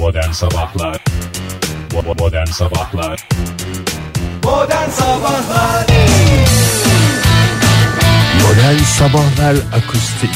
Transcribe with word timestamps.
Modern 0.00 0.30
Sabahlar 0.30 1.04
Modern 2.18 2.46
Sabahlar 2.46 3.28
Modern 4.44 4.90
Sabahlar 4.90 5.86
Modern 8.42 8.78
Sabahlar 8.78 9.54
Akustik. 9.54 10.30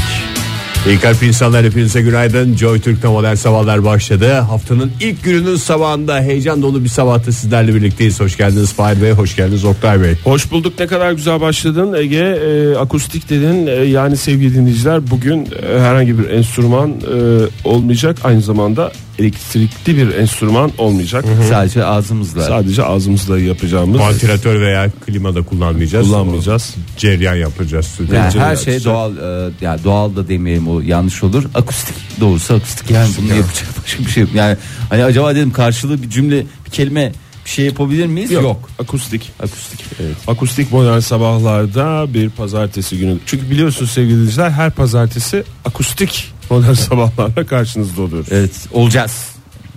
İyi 0.87 1.01
kalp 1.01 1.23
insanlar 1.23 1.65
hepinize 1.65 2.03
günaydın. 2.03 2.57
Joy 2.57 2.81
Türk'te 2.81 3.09
Modern 3.09 3.35
Sabahlar 3.35 3.85
başladı. 3.85 4.33
Haftanın 4.33 4.93
ilk 5.01 5.25
gününün 5.25 5.57
sabahında 5.57 6.21
heyecan 6.21 6.63
dolu 6.63 6.85
bir 6.85 6.89
sabahta 6.89 7.33
sizlerle 7.33 7.75
birlikteyiz. 7.75 8.21
Hoş 8.21 8.37
geldiniz 8.37 8.73
Fahir 8.73 9.03
Bey, 9.03 9.13
hoş 9.13 9.37
geldiniz 9.37 9.65
Oktay 9.65 10.01
Bey. 10.03 10.15
Hoş 10.25 10.51
bulduk 10.51 10.73
ne 10.79 10.87
kadar 10.87 11.13
güzel 11.13 11.41
başladın 11.41 11.93
Ege 11.93 12.17
e, 12.17 12.77
akustik 12.77 13.31
dedin 13.31 13.67
E, 13.67 13.71
yani 13.71 14.17
sevgili 14.17 14.55
dinleyiciler 14.55 15.11
bugün 15.11 15.49
e, 15.63 15.81
herhangi 15.81 16.19
bir 16.19 16.31
enstrüman 16.31 16.91
e, 16.91 17.69
olmayacak 17.69 18.17
aynı 18.25 18.41
zamanda 18.43 18.93
elektrikli 19.19 19.97
bir 19.97 20.15
enstrüman 20.15 20.73
olmayacak 20.79 21.25
Sadece 21.49 21.85
ağzımızla. 21.85 22.43
sadece 22.43 22.85
ağzımızla 22.85 23.39
yapacağımız 23.39 24.01
Vantilatör 24.01 24.61
veya 24.61 24.91
klima 25.07 25.35
da 25.35 25.43
kullanmayacağız. 25.43 26.07
Kullanmayacağız. 26.07 26.75
Cereyan 26.97 27.35
yapacağız. 27.35 27.99
Yani 28.13 28.41
her 28.41 28.57
şey 28.57 28.75
açacak. 28.75 28.95
doğal 28.95 29.17
e, 29.17 29.51
yani 29.61 29.85
doğal 29.85 30.17
da 30.17 30.29
demeyelim 30.29 30.69
o 30.69 30.81
yanlış 30.81 31.23
olur. 31.23 31.45
Akustik 31.55 31.95
doğrusu 32.21 32.55
akustik 32.55 32.91
yani 32.91 33.11
bunu 33.19 33.29
yapacak 33.37 33.67
başka 33.85 34.05
bir 34.05 34.11
şey 34.11 34.23
yok. 34.23 34.31
Yani 34.35 34.57
hani 34.91 35.05
acaba 35.05 35.35
dedim 35.35 35.53
karşılığı 35.53 36.03
bir 36.03 36.11
cümle 36.11 36.47
bir 36.67 36.71
kelime 36.71 37.13
bir 37.45 37.51
şey 37.51 37.65
yapabilir 37.65 38.07
miyiz? 38.07 38.31
Yok. 38.31 38.71
akustik 38.79 39.33
Akustik. 39.43 39.85
Evet. 40.03 40.17
akustik 40.27 40.73
modern 40.73 40.99
sabahlarda 40.99 42.15
bir 42.15 42.31
pazartesi 42.31 42.99
günü 42.99 43.17
çünkü 43.27 43.51
biliyorsunuz 43.51 43.91
sevgili 43.91 44.15
dinleyiciler 44.15 44.51
her 44.51 44.71
pazartesi 44.71 45.45
akustik 45.75 46.33
modern 46.51 46.73
sabahlarla 46.73 47.47
karşınızda 47.47 48.03
oluyoruz 48.03 48.29
Evet 48.33 48.51
olacağız. 48.73 49.29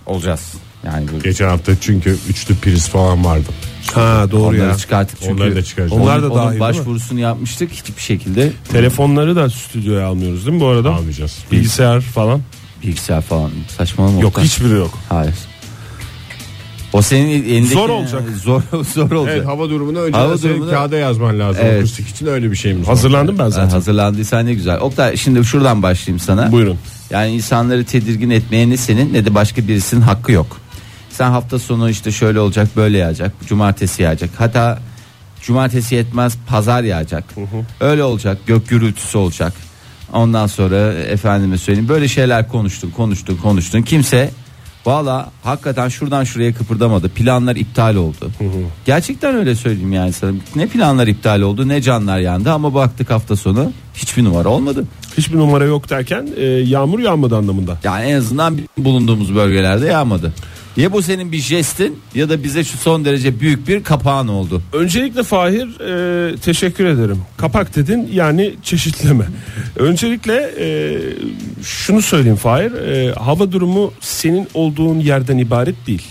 Olacağız. 0.06 0.42
Yani 0.86 1.08
bu 1.14 1.24
Geçen 1.24 1.48
hafta 1.48 1.72
çünkü 1.82 2.18
üçlü 2.30 2.56
priz 2.56 2.88
falan 2.90 3.26
vardı. 3.26 3.46
ha 3.94 4.28
doğru 4.32 4.42
onları 4.44 4.58
ya 4.70 4.78
çıkarttık 4.78 5.18
çünkü. 5.22 5.34
Onları 5.34 5.56
da 5.56 5.64
çıkaracağız. 5.64 6.02
Onlar 6.02 6.18
Onun- 6.18 6.24
da 6.30 6.36
dahil 6.36 6.40
onun 6.42 6.50
değil 6.52 6.54
mi? 6.56 6.60
başvurusunu 6.80 7.20
yapmıştık 7.20 7.72
hiçbir 7.72 8.02
şekilde 8.02 8.52
telefonları 8.72 9.36
da 9.36 9.50
stüdyoya 9.50 10.08
almıyoruz 10.08 10.46
değil 10.46 10.56
mi 10.56 10.62
bu 10.62 10.68
arada 10.68 10.90
Almayacağız. 10.94 11.38
bilgisayar 11.52 12.02
falan 12.02 12.42
bilgisayar 12.84 13.22
falan 13.22 13.52
saçmalama. 13.78 14.20
yok 14.20 14.30
Oktay. 14.30 14.46
hiçbiri 14.46 14.74
yok 14.74 14.98
Hayır. 15.10 15.34
O 16.94 17.02
senin 17.02 17.30
elindeki 17.30 17.74
Zor 17.74 17.90
olacak. 17.90 18.22
Zor 18.44 18.62
zor 18.94 19.12
olacak. 19.12 19.36
Evet 19.38 19.48
hava 19.48 19.70
durumunu 19.70 20.00
önce 20.00 20.18
Hava 20.18 20.38
senin 20.38 20.54
durumunu- 20.54 20.70
kağıda 20.72 20.98
yazman 20.98 21.40
lazım. 21.40 21.62
Evet. 21.66 21.80
Akustik 21.80 22.10
için 22.10 22.26
öyle 22.26 22.52
bir 22.52 22.56
şeyimiz 22.56 22.82
var. 22.88 22.96
hazırlandım 22.96 23.38
ben 23.38 23.44
Ha, 23.44 23.50
zaten 23.50 23.70
hazırlandıysan 23.70 24.46
ne 24.46 24.54
güzel. 24.54 24.80
Oktay 24.80 25.18
şimdi 25.18 25.46
şuradan 25.46 25.84
başlayayım 25.84 26.20
sana. 26.20 26.52
buyurun 26.52 26.78
Yani 27.10 27.32
insanları 27.32 27.84
tedirgin 27.86 28.30
etmeye 28.30 28.70
ne 28.70 28.78
senin 28.78 29.14
ne 29.14 29.26
de 29.26 29.36
başka 29.36 29.68
birisinin 29.68 30.02
hakkı 30.02 30.32
yok. 30.32 30.58
Sen 31.10 31.30
hafta 31.32 31.60
sonu 31.60 31.90
işte 31.90 32.12
şöyle 32.12 32.40
olacak 32.40 32.68
böyle 32.76 32.98
yağacak. 32.98 33.32
Cumartesi 33.48 34.02
yağacak. 34.04 34.30
Hatta 34.38 34.80
cumartesi 35.42 35.96
yetmez 35.96 36.38
pazar 36.48 36.84
yağacak. 36.84 37.24
Öyle 37.80 38.04
olacak 38.04 38.38
gök 38.48 38.68
gürültüsü 38.70 39.18
olacak. 39.18 39.54
Ondan 40.14 40.48
sonra 40.48 40.94
efendime 40.94 41.58
söyleyeyim 41.58 41.90
böyle 41.90 42.08
şeyler 42.08 42.48
konuştun 42.48 42.90
konuştun 42.90 43.36
konuştun. 43.36 43.82
Kimse 43.82 44.32
valla 44.88 45.32
hakikaten 45.44 45.90
şuradan 45.90 46.24
şuraya 46.24 46.54
kıpırdamadı. 46.54 47.10
Planlar 47.10 47.56
iptal 47.56 47.96
oldu. 47.96 48.32
Gerçekten 48.86 49.36
öyle 49.36 49.56
söyleyeyim 49.56 49.94
yani 49.94 50.14
sana. 50.14 50.32
Ne 50.56 50.68
planlar 50.68 51.08
iptal 51.08 51.42
oldu 51.42 51.68
ne 51.68 51.82
canlar 51.82 52.20
yandı 52.20 52.52
ama 52.52 52.74
baktık 52.74 53.10
hafta 53.10 53.36
sonu 53.36 53.72
hiçbir 53.94 54.24
numara 54.24 54.50
olmadı. 54.50 54.86
hiçbir 55.18 55.38
numara 55.38 55.66
yok 55.66 55.90
derken 55.90 56.28
e, 56.38 56.46
yağmur 56.46 57.00
yağmadı 57.00 57.38
anlamında 57.38 57.78
Yani 57.84 58.06
en 58.06 58.16
azından 58.16 58.58
bulunduğumuz 58.78 59.36
bölgelerde 59.36 59.86
yağmadı. 59.86 60.34
Ya 60.78 60.94
bu 60.94 61.02
senin 61.02 61.32
bir 61.32 61.38
jestin 61.38 62.00
ya 62.16 62.30
da 62.30 62.44
bize 62.44 62.64
şu 62.64 62.78
son 62.78 63.06
derece 63.06 63.40
büyük 63.40 63.68
bir 63.68 63.84
kapağın 63.84 64.28
oldu. 64.28 64.62
Öncelikle 64.74 65.24
Fahir 65.24 65.80
e, 65.80 66.38
teşekkür 66.38 66.86
ederim. 66.86 67.18
Kapak 67.38 67.76
dedin 67.76 68.10
yani 68.14 68.54
çeşitleme. 68.64 69.26
Öncelikle 69.76 70.52
e, 70.60 70.98
şunu 71.64 72.02
söyleyeyim 72.02 72.38
Fahir. 72.38 72.72
e, 72.72 73.12
hava 73.14 73.52
durumu 73.52 73.94
senin 74.02 74.48
olduğun 74.54 75.00
yerden 75.00 75.38
ibaret 75.38 75.88
değil. 75.88 76.04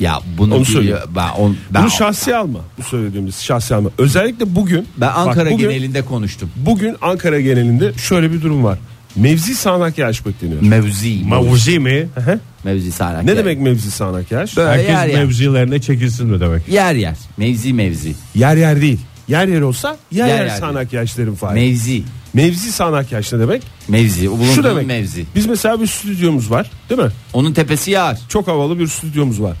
Ya 0.00 0.20
bunu 0.38 0.54
Onu 0.54 0.64
biliyor- 0.64 1.02
ben, 1.16 1.28
on, 1.28 1.56
ben, 1.70 1.82
Bunu 1.82 1.90
şahsi 1.90 2.36
alma. 2.36 2.58
Bu 2.78 2.82
söylediğimiz 2.82 3.40
şahsi 3.42 3.74
alma. 3.74 3.90
Özellikle 3.98 4.54
bugün. 4.56 4.86
ben 4.96 5.08
Ankara 5.08 5.44
bak 5.46 5.52
bugün, 5.52 5.68
genelinde 5.68 6.02
konuştum. 6.02 6.50
Bugün 6.56 6.96
Ankara 7.02 7.40
genelinde 7.40 7.92
şöyle 7.94 8.32
bir 8.32 8.42
durum 8.42 8.64
var. 8.64 8.78
Mevzi 9.16 9.54
sağanak 9.54 9.98
yağış 9.98 10.26
bekleniyor. 10.26 10.62
Mevzi. 10.62 11.20
Mavuzi 11.24 11.78
mi? 11.78 12.08
Hı. 12.14 12.40
mevzi 12.64 12.92
sağanak. 12.92 13.24
ne 13.24 13.30
yer. 13.30 13.38
demek 13.38 13.60
mevzi 13.60 13.90
sağanak 13.90 14.30
yağış? 14.30 14.56
Böyle 14.56 14.70
Herkes 14.70 14.88
yer 14.88 15.06
yer. 15.06 15.18
mevzilerine 15.24 15.80
çekilsin 15.80 16.26
mi 16.26 16.40
demek? 16.40 16.68
Yer 16.68 16.94
yer. 16.94 17.16
Mevzi 17.36 17.72
mevzi. 17.72 18.14
Yer 18.34 18.56
yer 18.56 18.80
değil. 18.80 19.00
Yer 19.28 19.48
yer 19.48 19.60
olsa 19.60 19.96
yer 20.12 20.28
yer, 20.28 20.36
Yer 20.38 20.46
yer 20.46 20.56
sağanak 20.56 20.92
yağış 20.92 21.18
derim 21.18 21.34
Fahir. 21.34 21.54
Mevzi. 21.54 22.02
mevzi 22.34 22.72
sağanak 22.72 23.12
yağış 23.12 23.32
ne 23.32 23.38
demek? 23.38 23.62
Mevzi. 23.88 24.28
O 24.28 24.32
bulunduğun 24.32 24.52
Şu 24.54 24.64
demek. 24.64 24.86
mevzi. 24.86 25.24
Biz 25.34 25.46
mesela 25.46 25.80
bir 25.80 25.86
stüdyomuz 25.86 26.50
var 26.50 26.70
değil 26.90 27.00
mi? 27.00 27.08
Onun 27.32 27.52
tepesi 27.52 27.90
yağar. 27.90 28.18
Çok 28.28 28.48
havalı 28.48 28.78
bir 28.78 28.86
stüdyomuz 28.86 29.42
var. 29.42 29.56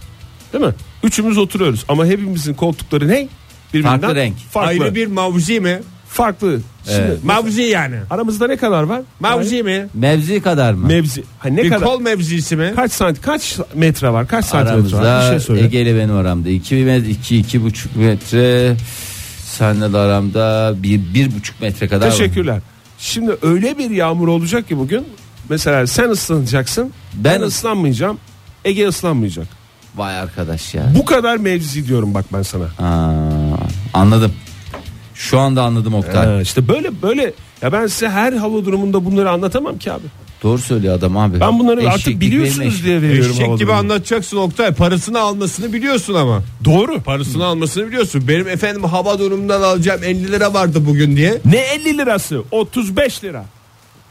Değil 0.52 0.64
mi? 0.64 0.72
Üçümüz 1.02 1.38
oturuyoruz 1.38 1.84
ama 1.88 2.06
hepimizin 2.06 2.54
koltukları 2.54 3.08
ne? 3.08 3.28
Birbirinden 3.74 4.00
Farklı 4.00 4.16
renk. 4.16 4.36
Farklı. 4.50 4.68
Ayrı 4.68 4.94
bir 4.94 5.06
mavuzi 5.06 5.60
mi? 5.60 5.80
Farklı. 6.16 6.60
Şimdi 6.84 6.98
Evet. 6.98 7.24
Mavuzi 7.24 7.62
yani. 7.62 7.96
aramızda 8.10 8.46
ne 8.46 8.56
kadar 8.56 8.82
var? 8.82 9.02
Mavuzi 9.20 9.62
mi? 9.62 9.86
Mevzi 9.94 10.42
kadar 10.42 10.72
mı? 10.72 10.86
Mevzi. 10.86 11.24
Ha, 11.38 11.48
ne 11.48 11.62
Bir 11.62 11.68
kadar? 11.70 11.88
kol 11.88 12.00
mevzisi 12.00 12.56
mi? 12.56 12.72
Kaç 12.76 12.92
santi 12.92 13.20
kaç 13.20 13.58
metre 13.74 14.12
var? 14.12 14.26
Kaç 14.28 14.44
santimetre 14.44 14.96
var? 14.96 15.02
Bir 15.02 15.06
Aramızda 15.08 15.30
şey 15.30 15.40
söyle. 15.40 15.64
Ege 15.64 15.82
ile 15.82 15.96
benim 15.96 16.14
aramda 16.16 16.48
2 16.48 16.74
metre 16.74 17.08
2 17.10 17.36
iki 17.36 17.64
buçuk 17.64 17.96
metre 17.96 18.76
senle 19.44 19.92
de 19.92 19.98
aramda 19.98 20.74
bir 20.76 21.00
bir 21.14 21.34
buçuk 21.36 21.60
metre 21.60 21.88
kadar 21.88 22.06
var. 22.06 22.10
Teşekkürler. 22.12 22.60
Şimdi 22.98 23.36
öyle 23.42 23.78
bir 23.78 23.90
yağmur 23.90 24.28
olacak 24.28 24.68
ki 24.68 24.78
bugün 24.78 25.04
mesela 25.48 25.86
sen 25.86 26.10
ıslanacaksın. 26.10 26.92
Ben, 27.14 27.40
Ben- 27.40 27.46
ıslanmayacağım. 27.46 28.18
Ege 28.64 28.88
ıslanmayacak. 28.88 29.46
Vay 29.96 30.18
arkadaş 30.18 30.74
ya. 30.74 30.82
Bu 30.98 31.04
kadar 31.04 31.36
mevzi 31.36 31.88
diyorum 31.88 32.14
bak 32.14 32.24
ben 32.32 32.42
sana. 32.42 32.64
Aa, 32.64 33.56
anladım. 33.94 34.32
Şu 35.16 35.38
anda 35.38 35.62
anladım 35.62 35.94
Oktay. 35.94 36.26
Ha, 36.26 36.40
işte 36.42 36.68
böyle 36.68 37.02
böyle 37.02 37.32
ya 37.62 37.72
ben 37.72 37.86
size 37.86 38.08
her 38.08 38.32
hava 38.32 38.64
durumunda 38.64 39.04
bunları 39.04 39.30
anlatamam 39.30 39.78
ki 39.78 39.92
abi. 39.92 40.02
Doğru 40.42 40.58
söylüyor 40.58 40.94
adam 40.94 41.16
abi. 41.16 41.40
Ben 41.40 41.58
bunları 41.58 41.80
Eşek 41.80 41.92
artık 41.92 42.20
biliyorsunuz 42.20 42.66
eşek. 42.74 42.84
diye 42.84 43.02
veriyorum 43.02 43.32
hava 43.32 43.44
Eşek 43.44 43.58
gibi 43.58 43.68
durumunu. 43.68 43.76
anlatacaksın 43.78 44.36
Oktay. 44.36 44.74
Parasını 44.74 45.20
almasını 45.20 45.72
biliyorsun 45.72 46.14
ama. 46.14 46.42
Doğru. 46.64 47.00
Parasını 47.02 47.44
almasını 47.44 47.86
biliyorsun. 47.88 48.28
Benim 48.28 48.48
efendim 48.48 48.84
hava 48.84 49.18
durumundan 49.18 49.62
alacağım 49.62 50.00
50 50.04 50.32
lira 50.32 50.54
vardı 50.54 50.82
bugün 50.86 51.16
diye. 51.16 51.38
Ne 51.44 51.56
50 51.58 51.98
lirası? 51.98 52.42
35 52.50 53.24
lira. 53.24 53.44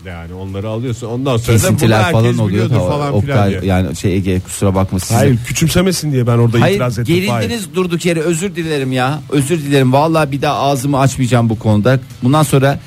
Yani 0.06 0.34
onları 0.34 0.70
alıyorsun. 0.70 1.08
Ondan 1.08 1.38
sonra 1.38 1.58
Kesintiler 1.58 2.12
falan 2.12 2.38
oluyor 2.38 2.70
da 2.70 2.80
falan 2.80 3.22
filan 3.22 3.38
Oktay 3.38 3.50
diye. 3.50 3.72
yani 3.72 3.96
şey 3.96 4.16
Ege 4.16 4.40
kusura 4.40 4.76
bakma 4.76 5.00
size. 5.00 5.14
Hayır 5.16 5.38
küçümsemesin 5.48 6.12
diye 6.12 6.28
ben 6.28 6.38
orada 6.38 6.62
Hayır 6.62 6.76
itiraz 6.76 7.00
ettim. 7.00 7.16
Hayır. 7.30 7.42
gerildiniz 7.42 7.76
durduk 7.76 8.06
yere 8.06 8.20
özür 8.20 8.56
dilerim 8.56 8.92
ya. 8.92 9.22
Özür 9.30 9.60
dilerim 9.60 9.94
vallahi 9.94 10.32
bir 10.32 10.42
daha 10.42 10.56
ağzımı 10.60 11.00
açmayacağım 11.00 11.50
bu 11.50 11.60
konuda. 11.60 12.00
Bundan 12.24 12.44
sonra 12.44 12.80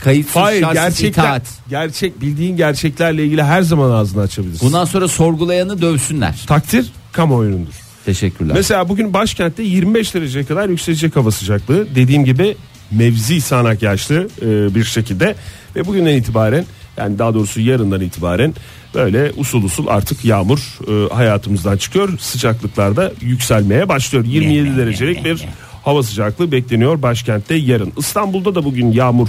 kayıtsız 0.00 0.36
Hayır 0.36 0.60
şartsız 0.62 0.82
gerçekler, 0.82 1.22
itaat. 1.22 1.42
gerçek 1.68 2.20
bildiğin 2.20 2.56
gerçeklerle 2.56 3.24
ilgili 3.24 3.42
her 3.42 3.62
zaman 3.62 3.90
ağzını 3.90 4.22
açabilirsin. 4.22 4.66
Bundan 4.68 4.84
sonra 4.84 5.08
sorgulayanı 5.08 5.82
dövsünler. 5.82 6.44
takdir 6.46 6.92
kamuoyundur. 7.12 7.72
Teşekkürler. 8.04 8.54
Mesela 8.56 8.88
bugün 8.88 9.12
başkentte 9.14 9.62
25 9.62 10.14
dereceye 10.14 10.44
kadar 10.44 10.68
yükselecek 10.68 11.16
hava 11.16 11.30
sıcaklığı. 11.30 11.94
Dediğim 11.94 12.24
gibi 12.24 12.56
mevzi 12.90 13.40
sağanak 13.40 13.82
yağışlı 13.82 14.28
e, 14.42 14.74
bir 14.74 14.84
şekilde 14.84 15.34
ve 15.76 15.86
bugünden 15.86 16.16
itibaren 16.16 16.64
yani 16.96 17.18
daha 17.18 17.34
doğrusu 17.34 17.60
yarından 17.60 18.00
itibaren 18.00 18.54
böyle 18.94 19.32
usul 19.36 19.62
usul 19.62 19.86
artık 19.86 20.24
yağmur 20.24 20.78
e, 20.88 21.14
hayatımızdan 21.14 21.76
çıkıyor. 21.76 22.18
Sıcaklıklarda 22.18 23.12
yükselmeye 23.20 23.88
başlıyor. 23.88 24.24
27 24.24 24.76
derecelik 24.76 25.24
bir 25.24 25.44
hava 25.82 26.02
sıcaklığı 26.02 26.52
bekleniyor 26.52 27.02
başkentte 27.02 27.54
yarın. 27.54 27.92
İstanbul'da 27.96 28.54
da 28.54 28.64
bugün 28.64 28.92
yağmur 28.92 29.28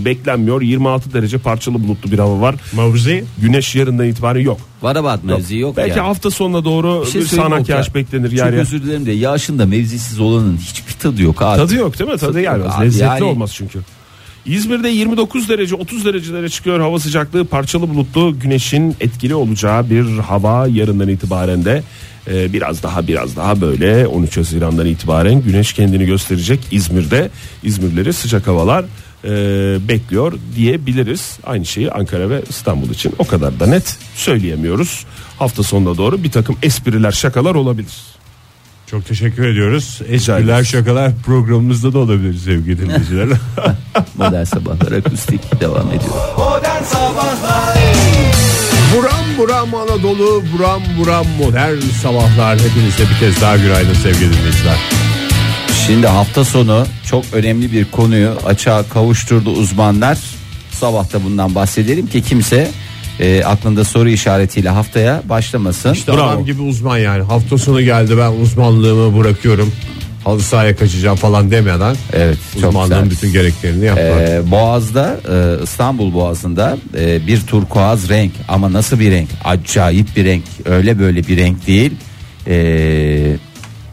beklenmiyor. 0.00 0.62
26 0.62 1.12
derece 1.12 1.38
parçalı 1.38 1.74
bulutlu 1.84 2.10
bir 2.12 2.18
hava 2.18 2.40
var. 2.40 2.54
Mavuzi. 2.72 3.24
Güneş 3.38 3.74
yarından 3.74 4.06
itibaren 4.06 4.40
yok. 4.40 4.60
Varabat 4.82 5.24
mevzi 5.24 5.56
yok, 5.56 5.76
Belki 5.76 5.98
ya. 5.98 6.04
hafta 6.06 6.30
sonuna 6.30 6.64
doğru 6.64 7.00
Bir 7.00 7.06
bir, 7.06 7.10
şey 7.12 7.22
sağanak 7.22 7.60
Oktay. 7.60 7.76
yağış 7.76 7.94
beklenir 7.94 8.28
Çok 8.30 8.38
yer 8.38 8.52
yer. 8.52 8.60
özür 8.60 8.82
dilerim 8.82 9.06
de 9.06 9.12
yağışında 9.12 9.66
mevzisiz 9.66 10.20
olanın 10.20 10.56
hiçbir 10.56 10.92
tadı 10.92 11.22
yok 11.22 11.42
abi. 11.42 11.56
Tadı 11.56 11.74
yok 11.74 11.98
değil 11.98 12.10
mi? 12.10 12.16
Tadı 12.18 12.32
Tadı 12.32 12.42
yok 12.42 12.54
gelmez. 12.56 12.72
abi. 12.76 12.84
Lezzetli 12.84 13.04
Yani- 13.04 13.24
olmaz 13.24 13.52
çünkü. 13.54 13.78
İzmir'de 14.46 14.88
29 14.88 15.48
derece 15.48 15.74
30 15.74 16.04
derecelere 16.04 16.48
çıkıyor 16.48 16.80
hava 16.80 16.98
sıcaklığı 16.98 17.44
parçalı 17.44 17.88
bulutlu 17.88 18.38
güneşin 18.40 18.96
etkili 19.00 19.34
olacağı 19.34 19.90
bir 19.90 20.18
hava 20.18 20.66
yarından 20.66 21.08
itibaren 21.08 21.64
de 21.64 21.82
e, 22.30 22.52
biraz 22.52 22.82
daha 22.82 23.06
biraz 23.08 23.36
daha 23.36 23.60
böyle 23.60 24.06
13 24.06 24.36
Haziran'dan 24.36 24.86
itibaren 24.86 25.42
güneş 25.42 25.72
kendini 25.72 26.04
gösterecek 26.06 26.60
İzmir'de 26.70 27.30
İzmirleri 27.62 28.12
sıcak 28.12 28.46
havalar 28.46 28.84
e, 29.24 29.28
bekliyor 29.88 30.32
diyebiliriz. 30.56 31.38
Aynı 31.44 31.66
şeyi 31.66 31.90
Ankara 31.90 32.30
ve 32.30 32.42
İstanbul 32.48 32.90
için 32.90 33.14
o 33.18 33.26
kadar 33.26 33.60
da 33.60 33.66
net 33.66 33.98
söyleyemiyoruz. 34.14 35.04
Hafta 35.38 35.62
sonuna 35.62 35.96
doğru 35.96 36.24
bir 36.24 36.30
takım 36.30 36.56
espriler 36.62 37.12
şakalar 37.12 37.54
olabilir. 37.54 37.94
Çok 38.86 39.06
teşekkür 39.06 39.46
ediyoruz. 39.46 40.00
Espriler 40.08 40.64
şakalar 40.64 41.12
programımızda 41.26 41.92
da 41.92 41.98
olabilir 41.98 42.38
sevgili 42.38 42.78
dinleyiciler. 42.78 43.28
Modern 44.16 44.44
Sabahlar 44.44 44.92
akustik 44.92 45.60
devam 45.60 45.88
ediyor. 45.88 46.36
Modern 46.38 46.82
Sabahlar 46.82 47.78
buram 48.96 49.24
buram 49.38 49.74
Anadolu, 49.74 50.42
buram 50.52 50.82
buram 50.98 51.26
modern 51.38 51.80
sabahlar. 51.80 52.58
Hepinize 52.58 53.02
bir 53.10 53.18
kez 53.20 53.40
daha 53.40 53.56
günaydın 53.56 53.94
sevgili 53.94 54.32
dinleyiciler. 54.32 54.76
Şimdi 55.86 56.06
hafta 56.06 56.44
sonu 56.44 56.86
çok 57.06 57.24
önemli 57.32 57.72
bir 57.72 57.84
konuyu 57.84 58.30
açığa 58.46 58.82
kavuşturdu 58.82 59.50
uzmanlar. 59.50 60.18
Sabah 60.70 61.12
da 61.12 61.24
bundan 61.24 61.54
bahsedelim 61.54 62.06
ki 62.06 62.22
kimse 62.22 62.70
e, 63.20 63.44
aklında 63.44 63.84
soru 63.84 64.08
işaretiyle 64.08 64.68
haftaya 64.68 65.22
başlamasın. 65.28 65.92
İşte 65.92 66.12
adam 66.12 66.44
gibi 66.44 66.62
uzman 66.62 66.98
yani. 66.98 67.22
Hafta 67.22 67.58
sonu 67.58 67.82
geldi 67.82 68.18
ben 68.18 68.32
uzmanlığımı 68.32 69.18
bırakıyorum. 69.18 69.72
Halı 70.24 70.40
sahaya 70.40 70.76
kaçacağım 70.76 71.16
falan 71.16 71.50
demeden 71.50 71.96
Evet, 72.12 72.38
uzmanlığın 72.56 73.10
bütün 73.10 73.32
gereklerini 73.32 73.84
yaptılar. 73.84 74.22
Ee, 74.22 74.50
Boğaz'da 74.50 75.16
e, 75.32 75.62
İstanbul 75.62 76.14
Boğazı'nda 76.14 76.76
e, 76.98 77.26
bir 77.26 77.40
turkuaz 77.40 78.08
renk 78.08 78.32
ama 78.48 78.72
nasıl 78.72 79.00
bir 79.00 79.10
renk? 79.10 79.28
Acayip 79.44 80.16
bir 80.16 80.24
renk. 80.24 80.44
Öyle 80.64 80.98
böyle 80.98 81.26
bir 81.26 81.36
renk 81.36 81.66
değil. 81.66 81.92
Ee, 82.46 83.36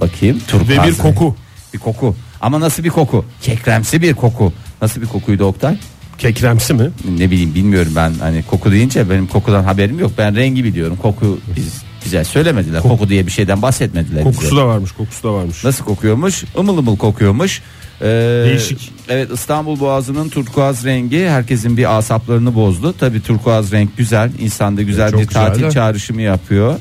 bakayım 0.02 0.40
turkuaz. 0.48 0.70
Ve 0.70 0.74
bir 0.84 0.88
renk. 0.88 0.98
koku. 0.98 1.36
Bir 1.74 1.80
koku. 1.80 2.16
Ama 2.42 2.60
nasıl 2.60 2.84
bir 2.84 2.90
koku? 2.90 3.26
Kekremsi 3.42 4.02
bir 4.02 4.14
koku. 4.14 4.54
Nasıl 4.82 5.02
bir 5.02 5.08
kokuydu 5.08 5.44
Oktay? 5.46 5.78
Kekremsi 6.18 6.74
mi? 6.74 6.90
Ne 7.18 7.32
bileyim 7.32 7.56
bilmiyorum 7.56 7.92
ben 7.96 8.14
hani 8.20 8.44
koku 8.44 8.72
deyince 8.72 9.10
benim 9.10 9.28
kokudan 9.28 9.64
haberim 9.64 10.00
yok. 10.00 10.12
Ben 10.18 10.36
rengi 10.36 10.64
biliyorum. 10.64 10.98
Koku 11.02 11.40
biz 11.56 11.74
bize 12.06 12.24
söylemediler. 12.24 12.82
Koku 12.82 13.10
diye 13.10 13.26
bir 13.28 13.32
şeyden 13.32 13.62
bahsetmediler 13.62 14.26
bize. 14.26 14.36
Kokusu 14.36 14.58
da 14.58 14.68
varmış 14.68 14.92
kokusu 14.92 15.24
da 15.24 15.34
varmış. 15.34 15.64
Nasıl 15.66 15.86
kokuyormuş? 15.86 16.44
Imıl 16.60 16.78
ımıl 16.78 16.98
kokuyormuş. 16.98 17.62
Ee, 18.02 18.06
Değişik. 18.46 18.92
Evet 19.10 19.32
İstanbul 19.34 19.80
Boğazı'nın 19.80 20.30
turkuaz 20.30 20.86
rengi 20.86 21.28
herkesin 21.30 21.78
bir 21.78 21.98
asaplarını 21.98 22.56
bozdu. 22.56 22.96
Tabii 23.00 23.22
turkuaz 23.22 23.72
renk 23.72 23.98
güzel. 23.98 24.32
insanda 24.40 24.82
güzel 24.82 25.12
Çok 25.12 25.20
bir 25.22 25.28
güzel 25.28 25.48
tatil 25.48 25.64
de. 25.64 25.72
çağrışımı 25.72 26.22
yapıyor. 26.22 26.76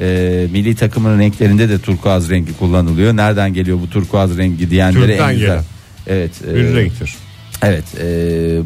Ee, 0.00 0.46
milli 0.52 0.74
takımın 0.74 1.18
renklerinde 1.18 1.68
de 1.68 1.78
turkuaz 1.78 2.30
rengi 2.30 2.56
kullanılıyor. 2.58 3.16
Nereden 3.16 3.54
geliyor 3.54 3.78
bu 3.80 3.90
turkuaz 3.90 4.38
rengi 4.38 4.70
diyenlere 4.70 5.06
Türk'ten 5.06 5.28
en 5.28 5.34
güzel. 5.34 5.48
gelen. 5.48 5.64
Evet. 6.06 6.30
bir 6.44 6.64
e, 6.64 6.74
renktir. 6.74 7.14
Evet 7.62 7.84
e, 8.00 8.04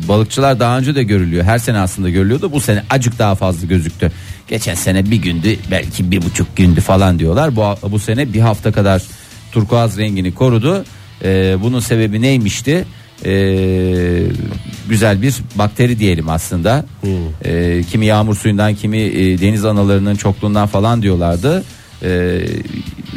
balıkçılar 0.09 0.61
daha 0.61 0.79
önce 0.79 0.95
de 0.95 1.03
görülüyor 1.03 1.45
her 1.45 1.59
sene 1.59 1.79
aslında 1.79 2.11
görülüyordu 2.11 2.53
bu 2.53 2.61
sene 2.61 2.83
acık 2.91 3.19
daha 3.19 3.35
fazla 3.35 3.67
gözüktü 3.67 4.13
geçen 4.49 4.75
sene 4.75 5.11
bir 5.11 5.17
gündü 5.17 5.57
belki 5.71 6.11
bir 6.11 6.23
buçuk 6.23 6.57
gündü 6.57 6.81
falan 6.81 7.19
diyorlar 7.19 7.57
bu, 7.57 7.91
bu 7.91 7.99
sene 7.99 8.33
bir 8.33 8.41
hafta 8.41 8.73
kadar 8.73 9.03
turkuaz 9.53 9.99
rengini 9.99 10.35
korudu 10.35 10.85
E, 11.25 11.57
bunun 11.63 11.81
sebebi 11.81 12.23
neymişti 12.23 12.85
E, 13.25 13.33
güzel 14.91 15.23
bir 15.23 15.35
bakteri 15.55 15.99
diyelim 15.99 16.29
aslında 16.29 16.85
E, 17.45 17.83
kimi 17.91 18.07
yağmur 18.07 18.35
suyundan 18.37 18.75
kimi 18.75 18.99
e, 18.99 19.41
deniz 19.41 19.65
analarının 19.65 20.17
çokluğundan 20.17 20.67
falan 20.67 21.03
diyorlardı 21.03 21.65
E, 22.03 22.09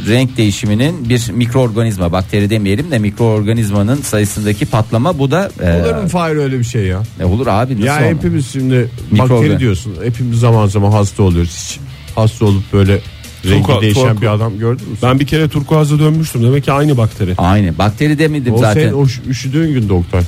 renk 0.08 0.38
değişiminin 0.38 1.10
bir 1.10 1.32
mikroorganizma 1.32 2.12
bakteri 2.12 2.50
demeyelim 2.50 2.92
de 2.92 3.00
mikroorganizmanın 3.00 3.96
sayısındaki 4.02 4.66
patlama 4.66 5.20
bu 5.20 5.32
da 5.32 5.52
e, 5.62 5.82
Olur 5.82 6.02
mu 6.02 6.08
Fahir 6.08 6.36
öyle 6.36 6.60
bir 6.60 6.64
şey 6.64 6.84
ya? 6.86 7.04
ne 7.20 7.26
olur 7.26 7.48
abi 7.48 7.74
nasıl 7.74 7.86
Ya 7.86 7.96
olmaz? 7.96 8.10
hepimiz 8.18 8.48
şimdi 8.52 8.90
Mikroorgan- 9.12 9.30
bakteri 9.30 9.60
diyorsun. 9.60 9.96
Hepimiz 10.04 10.40
zaman 10.40 10.68
zaman 10.68 10.92
hasta 10.92 11.24
oluyoruz. 11.24 11.52
Hiç 11.70 11.80
hasta 12.16 12.46
olup 12.46 12.64
böyle 12.74 13.00
rengi 13.46 13.64
Turku- 13.64 13.82
değişen 13.82 14.02
turku- 14.02 14.22
bir 14.22 14.28
adam 14.28 14.60
gördün 14.60 14.90
mü? 14.90 14.96
Ben 15.04 15.20
bir 15.20 15.28
kere 15.28 15.48
turkuaz'a 15.50 16.00
dönmüştüm. 16.00 16.44
Demek 16.44 16.64
ki 16.64 16.72
aynı 16.72 16.98
bakteri. 16.98 17.34
Aynı 17.38 17.78
bakteri 17.78 18.20
demedim 18.20 18.54
o 18.54 18.58
zaten. 18.58 18.94
o 18.94 19.08
ş- 19.08 19.22
üşüdüğün 19.30 19.74
günde 19.74 19.94
Oktay. 19.94 20.22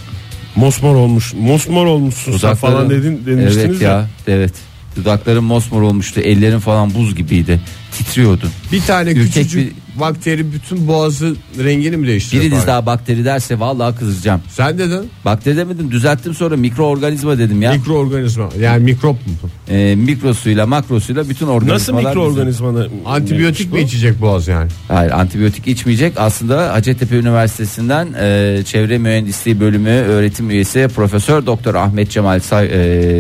Mosmor 0.55 0.95
olmuş. 0.95 1.33
Mosmor 1.33 1.85
olmuşsun 1.85 2.37
sen 2.37 2.55
falan 2.55 2.89
dedin 2.89 3.25
demiştiniz 3.25 3.65
evet 3.65 3.81
ya. 3.81 3.91
ya. 3.91 4.07
Evet. 4.27 4.53
Dudakların 4.95 5.43
mosmor 5.43 5.81
olmuştu. 5.81 6.19
Ellerin 6.21 6.59
falan 6.59 6.93
buz 6.93 7.15
gibiydi. 7.15 7.59
Titriyordu. 7.97 8.49
Bir 8.71 8.81
tane 8.81 9.11
Ürkek 9.11 9.33
küçücük 9.33 9.73
bakteri 9.99 10.51
bütün 10.53 10.87
boğazı 10.87 11.35
rengini 11.63 11.97
mi 11.97 12.07
değiştiriyor? 12.07 12.43
Biriniz 12.43 12.57
Fahir? 12.57 12.67
daha 12.67 12.85
bakteri 12.85 13.25
derse 13.25 13.59
vallahi 13.59 13.95
kızacağım. 13.95 14.41
Sen 14.49 14.77
dedin 14.77 15.09
Bakteri 15.25 15.57
demedim 15.57 15.91
düzelttim 15.91 16.33
sonra 16.33 16.57
mikroorganizma 16.57 17.37
dedim 17.37 17.61
ya. 17.61 17.73
mikroorganizma 17.73 18.49
yani 18.59 18.83
mikrop 18.83 19.15
mu? 19.27 19.33
Ee, 19.69 19.95
mikrosuyla 19.95 20.65
makrosuyla 20.65 21.23
bütün 21.29 21.45
Nasıl 21.45 21.55
organizmalar. 21.57 21.99
bizim- 22.05 22.09
mikroorganizmanı? 22.09 22.87
Antibiyotik 23.05 23.73
mi 23.73 23.81
içecek 23.81 24.21
boğaz 24.21 24.47
yani? 24.47 24.69
Hayır 24.87 25.11
antibiyotik 25.11 25.67
içmeyecek. 25.67 26.13
Aslında 26.17 26.73
Hacettepe 26.73 27.15
Üniversitesi'nden 27.15 28.07
e, 28.19 28.63
çevre 28.65 28.97
mühendisliği 28.97 29.59
bölümü 29.59 29.89
öğretim 29.89 30.49
üyesi 30.49 30.87
Profesör 30.95 31.45
Doktor 31.45 31.75
Ahmet 31.75 32.09
Cemal 32.11 32.39
Say, 32.39 32.65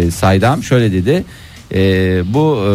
e, 0.07 0.11
Saydam 0.11 0.63
şöyle 0.63 0.91
dedi. 0.91 1.23
E, 1.73 1.79
bu 2.33 2.57
e, 2.57 2.71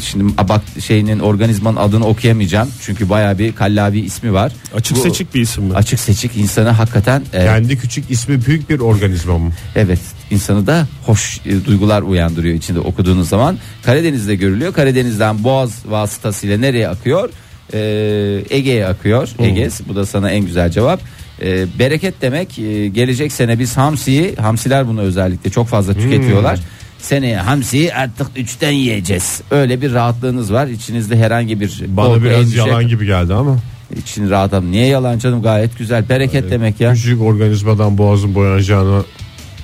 şimdi 0.00 0.24
bak 0.48 0.62
şeyinin 0.80 1.18
organizmanın 1.18 1.76
adını 1.76 2.06
okuyamayacağım. 2.06 2.68
Çünkü 2.80 3.08
baya 3.10 3.38
bir 3.38 3.52
kallavi 3.52 4.00
ismi 4.00 4.32
var. 4.32 4.52
Açık 4.74 4.96
Bu- 4.96 5.00
seçik 5.00 5.34
bir 5.34 5.40
isim 5.40 5.64
mi? 5.64 5.74
Açık 5.74 6.00
seçik 6.00 6.36
insanı 6.36 6.68
hakikaten 6.68 7.22
e, 7.32 7.44
Kendi 7.44 7.78
küçük 7.78 8.10
ismi 8.10 8.46
büyük 8.46 8.70
bir 8.70 8.80
organizma 8.80 9.38
mı? 9.38 9.52
Evet 9.76 10.00
insanı 10.30 10.66
da 10.66 10.86
hoş 11.06 11.40
e, 11.46 11.64
duygular 11.64 12.02
uyandırıyor 12.02 12.54
içinde 12.54 12.80
okuduğunuz 12.80 13.28
zaman. 13.28 13.58
Karadeniz'de 13.82 14.34
görülüyor. 14.34 14.72
Karadeniz'den 14.72 15.44
Boğaz 15.44 15.82
vasıtasıyla 15.88 16.58
nereye 16.58 16.88
akıyor? 16.88 17.30
Ee, 17.72 18.42
Ege'ye 18.50 18.86
akıyor. 18.86 19.28
Ege 19.38 19.68
bu 19.88 19.96
da 19.96 20.06
sana 20.06 20.30
en 20.30 20.44
güzel 20.44 20.70
cevap. 20.70 21.00
Ee, 21.42 21.66
bereket 21.78 22.22
demek 22.22 22.58
e, 22.58 22.88
gelecek 22.88 23.32
sene 23.32 23.58
biz 23.58 23.76
hamsiyi 23.76 24.34
hamsiler 24.36 24.88
bunu 24.88 25.00
özellikle 25.00 25.50
çok 25.50 25.68
fazla 25.68 25.94
tüketiyorlar. 25.94 26.60
Seneye 26.98 27.36
hamsiyi 27.36 27.94
artık 27.94 28.26
üçten 28.36 28.70
yiyeceğiz. 28.70 29.40
Öyle 29.50 29.80
bir 29.82 29.92
rahatlığınız 29.92 30.52
var. 30.52 30.66
İçinizde 30.66 31.16
herhangi 31.16 31.60
bir 31.60 31.82
Bana 31.88 32.06
korku, 32.06 32.24
biraz 32.24 32.52
endişe- 32.52 32.56
yalan 32.58 32.88
gibi 32.88 33.06
geldi 33.06 33.34
ama. 33.34 33.56
İçin 33.96 34.30
rahat. 34.30 34.62
Niye 34.62 34.86
yalan 34.86 35.18
canım 35.18 35.42
gayet 35.42 35.78
güzel. 35.78 36.08
Bereket 36.08 36.50
demek 36.50 36.80
ya. 36.80 36.92
Küçücük 36.92 37.22
organizmadan 37.22 37.98
boğazın 37.98 38.34
boyanacağına 38.34 39.02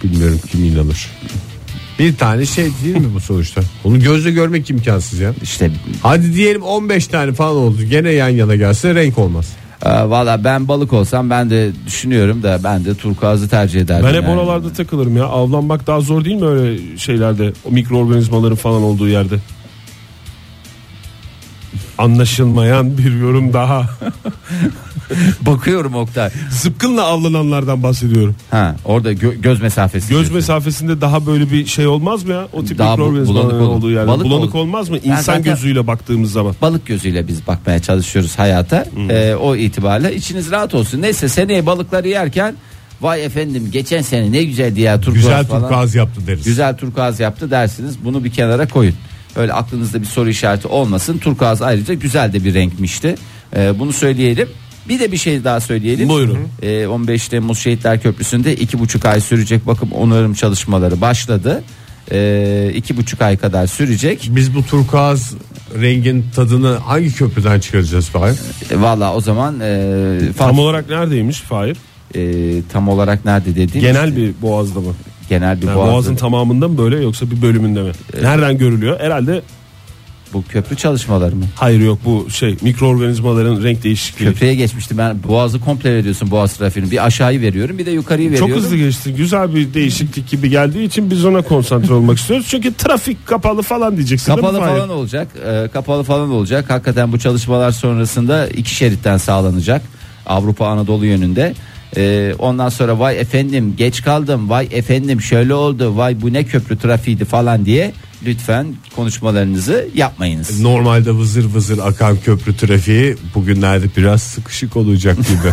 bilmiyorum 0.05 0.41
kim 0.51 0.65
inanır. 0.65 1.11
Bir 1.99 2.17
tane 2.17 2.47
şey 2.47 2.65
değil 2.85 2.97
mi 2.97 3.15
bu 3.15 3.21
sonuçta? 3.21 3.61
Onu 3.85 4.01
gözle 4.01 4.31
görmek 4.31 4.71
imkansız 4.71 5.19
ya. 5.19 5.35
İşte 5.43 5.71
Hadi 6.03 6.35
diyelim 6.35 6.63
15 6.63 7.07
tane 7.07 7.33
falan 7.33 7.57
oldu. 7.57 7.83
Gene 7.91 8.11
yan 8.11 8.29
yana 8.29 8.57
gelse 8.57 8.95
renk 8.95 9.19
olmaz. 9.19 9.53
Ee, 9.85 10.11
Valla 10.11 10.45
ben 10.45 10.69
balık 10.69 10.93
olsam 10.93 11.31
ben 11.31 11.51
de 11.51 11.71
düşünüyorum 11.87 12.43
da 12.43 12.59
ben 12.65 12.85
de 12.85 12.95
turkuazı 12.95 13.49
tercih 13.49 13.81
ederdim. 13.81 14.07
Ben 14.09 14.15
hep 14.15 14.23
yani. 14.23 14.41
oralarda 14.41 14.73
takılırım 14.73 15.17
ya. 15.17 15.25
Avlanmak 15.25 15.87
daha 15.87 16.01
zor 16.01 16.25
değil 16.25 16.37
mi 16.37 16.47
öyle 16.47 16.97
şeylerde? 16.99 17.53
O 17.65 17.71
mikroorganizmaların 17.71 18.57
falan 18.57 18.83
olduğu 18.83 19.09
yerde. 19.09 19.35
Anlaşılmayan 22.03 22.99
bir 22.99 23.13
yorum 23.21 23.53
daha. 23.53 23.87
Bakıyorum 25.41 25.95
Oktay. 25.95 26.31
Zıpkınla 26.51 27.03
avlananlardan 27.05 27.83
bahsediyorum. 27.83 28.35
Ha 28.51 28.77
orada 28.85 29.13
gö- 29.13 29.41
göz 29.41 29.63
mesafesi. 29.63 30.09
Göz 30.09 30.11
diyorsun. 30.11 30.35
mesafesinde 30.35 31.01
daha 31.01 31.27
böyle 31.27 31.51
bir 31.51 31.67
şey 31.67 31.87
olmaz 31.87 32.25
mı 32.25 32.33
ya? 32.33 32.49
O 32.53 32.65
tip 32.65 32.79
Daha 32.79 32.99
bu- 32.99 33.01
bulanık 33.01 33.53
olur. 33.53 33.61
olduğu 33.69 33.91
yerde. 33.91 34.09
Balık 34.09 34.25
bulanık 34.25 34.55
olur. 34.55 34.63
olmaz 34.65 34.89
mı? 34.91 34.97
Ben 35.05 35.11
İnsan 35.11 35.23
zaten- 35.23 35.43
gözüyle 35.45 35.87
baktığımız 35.87 36.33
zaman. 36.33 36.55
Balık 36.63 36.87
gözüyle 36.87 37.29
biz 37.29 37.47
bakmaya 37.47 37.79
çalışıyoruz 37.83 38.39
hayata. 38.39 38.85
Ee, 39.11 39.35
o 39.35 39.57
itibarla 39.57 40.11
içiniz 40.11 40.51
rahat 40.51 40.75
olsun. 40.75 41.03
Neyse 41.03 41.29
seneye 41.29 41.67
balıkları 41.67 42.09
yerken 42.09 42.55
vay 43.01 43.25
efendim 43.25 43.69
geçen 43.73 44.03
sene 44.03 44.33
ne 44.33 44.43
güzeldi 44.45 44.81
ya 44.81 44.97
turkuaz 45.01 45.15
Güzel 45.15 45.45
falan. 45.47 45.63
turkuaz 45.63 45.95
yaptı 45.95 46.21
deriz. 46.27 46.45
Güzel 46.45 46.77
turkuaz 46.77 47.21
yaptı 47.21 47.51
dersiniz. 47.51 47.95
Bunu 48.05 48.25
bir 48.25 48.31
kenara 48.31 48.69
koyun. 48.69 48.95
Öyle 49.37 49.53
aklınızda 49.53 50.01
bir 50.01 50.07
soru 50.07 50.29
işareti 50.29 50.69
olmasın. 50.69 51.19
Turkuaz 51.19 51.63
ayrıca 51.63 51.95
güzel 51.95 52.33
de 52.33 52.45
bir 52.45 52.55
renkmişti. 52.55 53.15
Ee, 53.57 53.79
bunu 53.79 53.93
söyleyelim. 53.93 54.49
Bir 54.89 55.01
de 55.01 55.13
bir 55.13 55.17
şey 55.17 55.45
daha 55.45 55.61
söyleyelim. 55.61 56.09
Buyurun. 56.09 56.39
Ee, 56.63 56.87
15 56.87 57.29
Temmuz 57.29 57.59
Şehitler 57.59 58.03
Köprüsü'nde 58.03 58.57
iki 58.57 58.79
buçuk 58.79 59.05
ay 59.05 59.21
sürecek 59.21 59.67
bakım 59.67 59.93
onarım 59.93 60.35
çalışmaları 60.35 61.01
başladı. 61.01 61.63
Ee, 62.13 62.73
iki 62.75 62.97
buçuk 62.97 63.23
ay 63.23 63.37
kadar 63.37 63.67
sürecek. 63.67 64.29
Biz 64.31 64.55
bu 64.55 64.67
turkuaz 64.67 65.35
rengin 65.81 66.25
tadını 66.37 66.77
hangi 66.77 67.15
köprüden 67.15 67.61
çıkaracağız 67.61 68.09
Fahir? 68.09 68.37
E, 68.71 68.81
Valla 68.81 69.15
o 69.15 69.21
zaman 69.21 69.61
e, 69.61 70.19
Tam 70.39 70.59
olarak 70.59 70.89
neredeymiş 70.89 71.41
Fahir? 71.41 71.77
e, 72.15 72.23
tam 72.73 72.89
olarak 72.89 73.25
nerede 73.25 73.51
dediğim 73.51 73.87
Genel 73.87 74.17
bir 74.17 74.33
boğazda 74.43 74.81
mı? 74.81 74.95
Genel 75.29 75.63
bir 75.63 75.67
Yani 75.67 75.77
boğazda. 75.77 75.93
boğazın 75.93 76.17
tamamında 76.17 76.69
mı 76.69 76.79
böyle 76.79 77.03
yoksa 77.03 77.31
bir 77.31 77.43
bölümünde 77.43 77.83
mi? 77.83 77.91
Nereden 78.23 78.59
görülüyor? 78.59 79.01
Herhalde 79.01 79.43
Bu 80.33 80.45
köprü 80.49 80.77
çalışmaları 80.77 81.37
mı? 81.37 81.45
Hayır 81.57 81.81
yok 81.81 81.99
bu 82.05 82.31
şey 82.31 82.57
mikroorganizmaların 82.63 83.63
renk 83.63 83.83
değişikliği. 83.83 84.25
Köprüye 84.25 84.55
geçmişti. 84.55 84.99
Ben 84.99 85.23
boğazı 85.29 85.61
komple 85.61 85.95
veriyorsun 85.95 86.31
boğaz 86.31 86.53
trafiğini. 86.57 86.91
Bir 86.91 87.07
aşağıyı 87.07 87.41
veriyorum 87.41 87.79
bir 87.79 87.87
de 87.87 87.91
yukarıyı 87.91 88.29
Çok 88.29 88.35
veriyorum. 88.49 88.65
hızlı 88.65 88.77
geçti. 88.77 89.15
Güzel 89.15 89.55
bir 89.55 89.75
değişiklik 89.75 90.31
gibi 90.31 90.51
geldiği 90.51 90.85
için 90.85 91.11
biz 91.11 91.25
ona 91.25 91.43
konsantre 91.43 91.95
olmak 91.95 92.19
istiyoruz. 92.19 92.47
Çünkü 92.51 92.75
trafik 92.75 93.27
kapalı 93.27 93.63
falan 93.63 93.97
diyeceksin. 93.97 94.35
Kapalı 94.35 94.59
falan 94.59 94.89
olacak. 94.89 95.29
Ee, 95.47 95.69
kapalı 95.73 96.03
falan 96.03 96.31
olacak. 96.31 96.71
Hakikaten 96.71 97.13
bu 97.13 97.19
çalışmalar 97.19 97.71
sonrasında 97.71 98.47
iki 98.49 98.75
şeritten 98.75 99.17
sağlanacak. 99.17 99.83
Avrupa 100.27 100.67
Anadolu 100.67 101.07
yönünde. 101.07 101.55
Ee, 101.97 102.35
ondan 102.39 102.69
sonra 102.69 102.99
vay 102.99 103.21
efendim 103.21 103.75
geç 103.77 104.03
kaldım. 104.03 104.51
Vay 104.51 104.69
efendim 104.71 105.21
şöyle 105.21 105.55
oldu. 105.55 105.97
Vay 105.97 106.23
bu 106.23 106.33
ne 106.33 106.45
köprü 106.45 106.79
trafiğiydi 106.79 107.25
falan 107.25 107.67
diye 107.67 107.93
lütfen 108.27 108.67
konuşmalarınızı 108.97 109.89
yapmayınız. 109.95 110.61
Normalde 110.61 111.11
vızır 111.11 111.45
vızır 111.45 111.79
akan 111.79 112.17
köprü 112.17 112.57
trafiği 112.57 113.17
bugünlerde 113.35 113.87
biraz 113.97 114.23
sıkışık 114.23 114.77
olacak 114.77 115.17
gibi. 115.17 115.53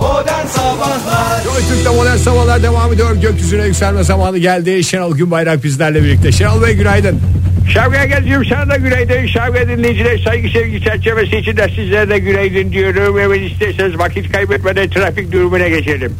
Modern 0.00 0.46
Sabahlar 0.46 1.42
Joy 1.44 1.68
Türk'te 1.68 1.90
modern 1.90 2.16
sabahlar 2.16 2.62
devam 2.62 2.92
ediyor. 2.92 3.16
Gökyüzüne 3.16 3.66
yükselme 3.66 4.04
zamanı 4.04 4.38
geldi. 4.38 4.84
Şenol 4.84 5.16
Günbayrak 5.16 5.64
bizlerle 5.64 6.02
birlikte. 6.04 6.32
Şenol 6.32 6.62
Bey 6.62 6.74
günaydın. 6.74 7.20
Şavga 7.68 8.04
Gezgim 8.04 8.44
sana 8.44 8.68
da 8.70 8.76
günaydın. 8.76 9.26
Şavga 9.26 9.68
dinleyiciler 9.68 10.18
saygı 10.18 10.48
sevgi 10.48 10.84
çerçevesi 10.84 11.36
içinde 11.36 11.68
sizlere 11.68 12.08
de 12.08 12.18
günaydın 12.18 12.72
diyorum. 12.72 13.18
Evet 13.18 13.52
isterseniz 13.52 13.98
vakit 13.98 14.32
kaybetmeden 14.32 14.90
trafik 14.90 15.32
durumuna 15.32 15.68
geçelim. 15.68 16.12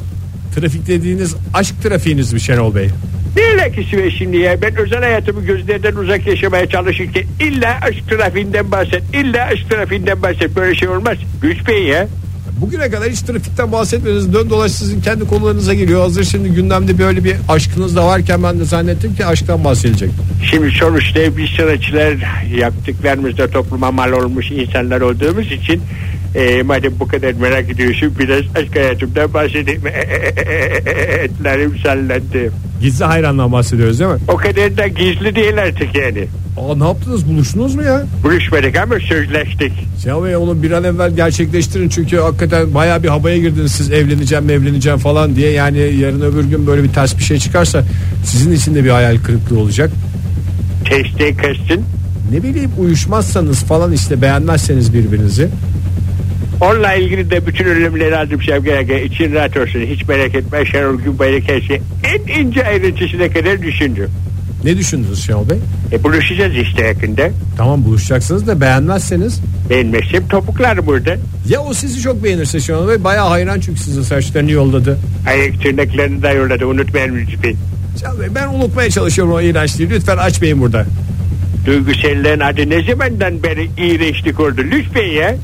Trafik 0.54 0.86
dediğiniz 0.86 1.36
aşk 1.54 1.82
trafiğiniz 1.82 2.32
mi 2.32 2.40
Şenol 2.40 2.74
Bey? 2.74 2.88
Ne 3.36 3.42
alakası 3.62 3.96
var 3.96 4.14
şimdi 4.18 4.36
ya? 4.36 4.62
Ben 4.62 4.76
özel 4.76 5.00
hayatımı 5.02 5.44
gözlerden 5.46 5.92
uzak 5.96 6.26
yaşamaya 6.26 6.68
çalışırken 6.68 7.24
illa 7.40 7.78
aşk 7.82 8.08
trafiğinden 8.08 8.70
bahset. 8.70 9.02
illa 9.14 9.44
aşk 9.44 9.70
trafiğinden 9.70 10.22
bahset. 10.22 10.56
Böyle 10.56 10.74
şey 10.74 10.88
olmaz. 10.88 11.16
Güç 11.42 11.66
Bey 11.68 11.82
ya. 11.82 12.08
Bugüne 12.60 12.90
kadar 12.90 13.10
hiç 13.10 13.20
trafikten 13.20 13.72
bahsetmediniz. 13.72 14.32
Dön 14.32 14.50
dolaş 14.50 14.72
kendi 15.04 15.24
konularınıza 15.24 15.74
geliyor. 15.74 16.00
Hazır 16.00 16.24
şimdi 16.24 16.48
gündemde 16.48 16.98
böyle 16.98 17.24
bir 17.24 17.36
aşkınız 17.48 17.96
da 17.96 18.06
varken 18.06 18.42
ben 18.42 18.60
de 18.60 18.64
zannettim 18.64 19.14
ki 19.14 19.26
aşktan 19.26 19.64
bahsedecek. 19.64 20.10
Şimdi 20.50 20.70
sonuçta 20.70 21.36
biz 21.36 21.50
sanatçılar 21.50 22.14
yaptıklarımızda 22.56 23.50
topluma 23.50 23.90
mal 23.90 24.12
olmuş 24.12 24.50
insanlar 24.50 25.00
olduğumuz 25.00 25.52
için 25.52 25.82
e, 26.34 26.62
madem 26.62 26.92
bu 27.00 27.08
kadar 27.08 27.32
merak 27.32 27.70
ediyorsun 27.70 28.12
biraz 28.18 28.40
aşk 28.56 28.76
hayatımdan 28.76 29.34
bahsedeyim. 29.34 29.86
Etlerim 31.24 31.78
sallandı. 31.82 32.52
Gizli 32.80 33.04
hayrandan 33.04 33.52
bahsediyoruz 33.52 34.00
değil 34.00 34.10
mi? 34.10 34.18
O 34.28 34.36
kadar 34.36 34.76
da 34.76 34.86
gizli 34.88 35.34
değil 35.36 35.58
artık 35.58 35.94
yani. 35.96 36.26
Aa 36.58 36.76
ne 36.76 36.84
yaptınız 36.84 37.28
buluştunuz 37.28 37.74
mu 37.74 37.82
ya? 37.82 38.02
Buluşmadık 38.22 38.76
ama 38.76 38.94
sözleştik. 39.00 39.72
Şenol 40.04 40.24
Bey 40.24 40.36
onu 40.36 40.62
bir 40.62 40.70
an 40.70 40.84
evvel 40.84 41.16
gerçekleştirin 41.16 41.88
çünkü 41.88 42.16
hakikaten 42.16 42.74
bayağı 42.74 43.02
bir 43.02 43.08
havaya 43.08 43.38
girdiniz 43.38 43.72
siz 43.72 43.92
evleneceğim 43.92 44.50
evleneceğim 44.50 44.98
falan 44.98 45.36
diye 45.36 45.50
yani 45.50 45.78
yarın 45.78 46.20
öbür 46.20 46.44
gün 46.44 46.66
böyle 46.66 46.82
bir 46.82 46.88
ters 46.88 47.18
bir 47.18 47.22
şey 47.22 47.38
çıkarsa 47.38 47.84
sizin 48.24 48.52
için 48.52 48.74
de 48.74 48.84
bir 48.84 48.90
hayal 48.90 49.18
kırıklığı 49.18 49.58
olacak. 49.58 49.90
Testi 50.84 51.36
kastın. 51.36 51.82
Ne 52.32 52.42
bileyim 52.42 52.70
uyuşmazsanız 52.78 53.58
falan 53.64 53.92
işte 53.92 54.22
beğenmezseniz 54.22 54.94
birbirinizi. 54.94 55.48
Onunla 56.60 56.94
ilgili 56.94 57.30
de 57.30 57.46
bütün 57.46 57.64
önlemleri 57.64 58.16
aldım 58.16 58.42
Şevki 58.42 58.76
Aga. 58.78 58.94
İçin 58.94 59.34
rahat 59.34 59.56
olsun. 59.56 59.80
Hiç 59.80 60.08
merak 60.08 60.34
etme. 60.34 60.66
Şenol 60.66 60.98
her 61.20 61.60
şey 61.60 61.80
en 62.04 62.40
ince 62.40 62.66
ayrıntısına 62.66 63.28
kadar 63.28 63.62
düşündüm. 63.62 64.10
Ne 64.64 64.76
düşündünüz 64.76 65.26
Şenol 65.26 65.50
Bey? 65.50 65.58
E, 65.92 66.04
buluşacağız 66.04 66.56
işte 66.56 66.86
yakında. 66.86 67.30
Tamam 67.56 67.84
buluşacaksınız 67.84 68.46
da 68.46 68.60
beğenmezseniz 68.60 69.40
Beğenmezsem 69.70 70.28
topuklar 70.28 70.86
burada. 70.86 71.16
ya 71.48 71.60
o 71.60 71.74
sizi 71.74 72.00
çok 72.00 72.24
beğenirse 72.24 72.60
Şenol 72.60 72.88
Bey 72.88 73.04
bayağı 73.04 73.28
hayran 73.28 73.60
çünkü 73.60 73.80
sizin 73.80 74.02
saçlarını 74.02 74.50
yolladı. 74.50 74.98
Ayak 75.28 75.62
tırnaklarını 75.62 76.22
da 76.22 76.30
yolladı. 76.32 76.66
Unutmayın 76.66 77.16
lütfen. 77.16 77.54
Şenol 78.00 78.20
Bey 78.20 78.28
ben 78.34 78.48
unutmaya 78.48 78.90
çalışıyorum 78.90 79.32
o 79.34 79.40
iğrençliği 79.40 79.90
lütfen 79.90 80.16
açmayın 80.16 80.60
burada. 80.60 80.86
Duygusellerin 81.66 82.40
adı 82.40 82.70
ne 82.70 82.82
zamandan 82.82 83.42
beri 83.42 83.70
iğrençlik 83.78 84.40
oldu? 84.40 84.60
Lütfen 84.70 85.06
ya. 85.06 85.36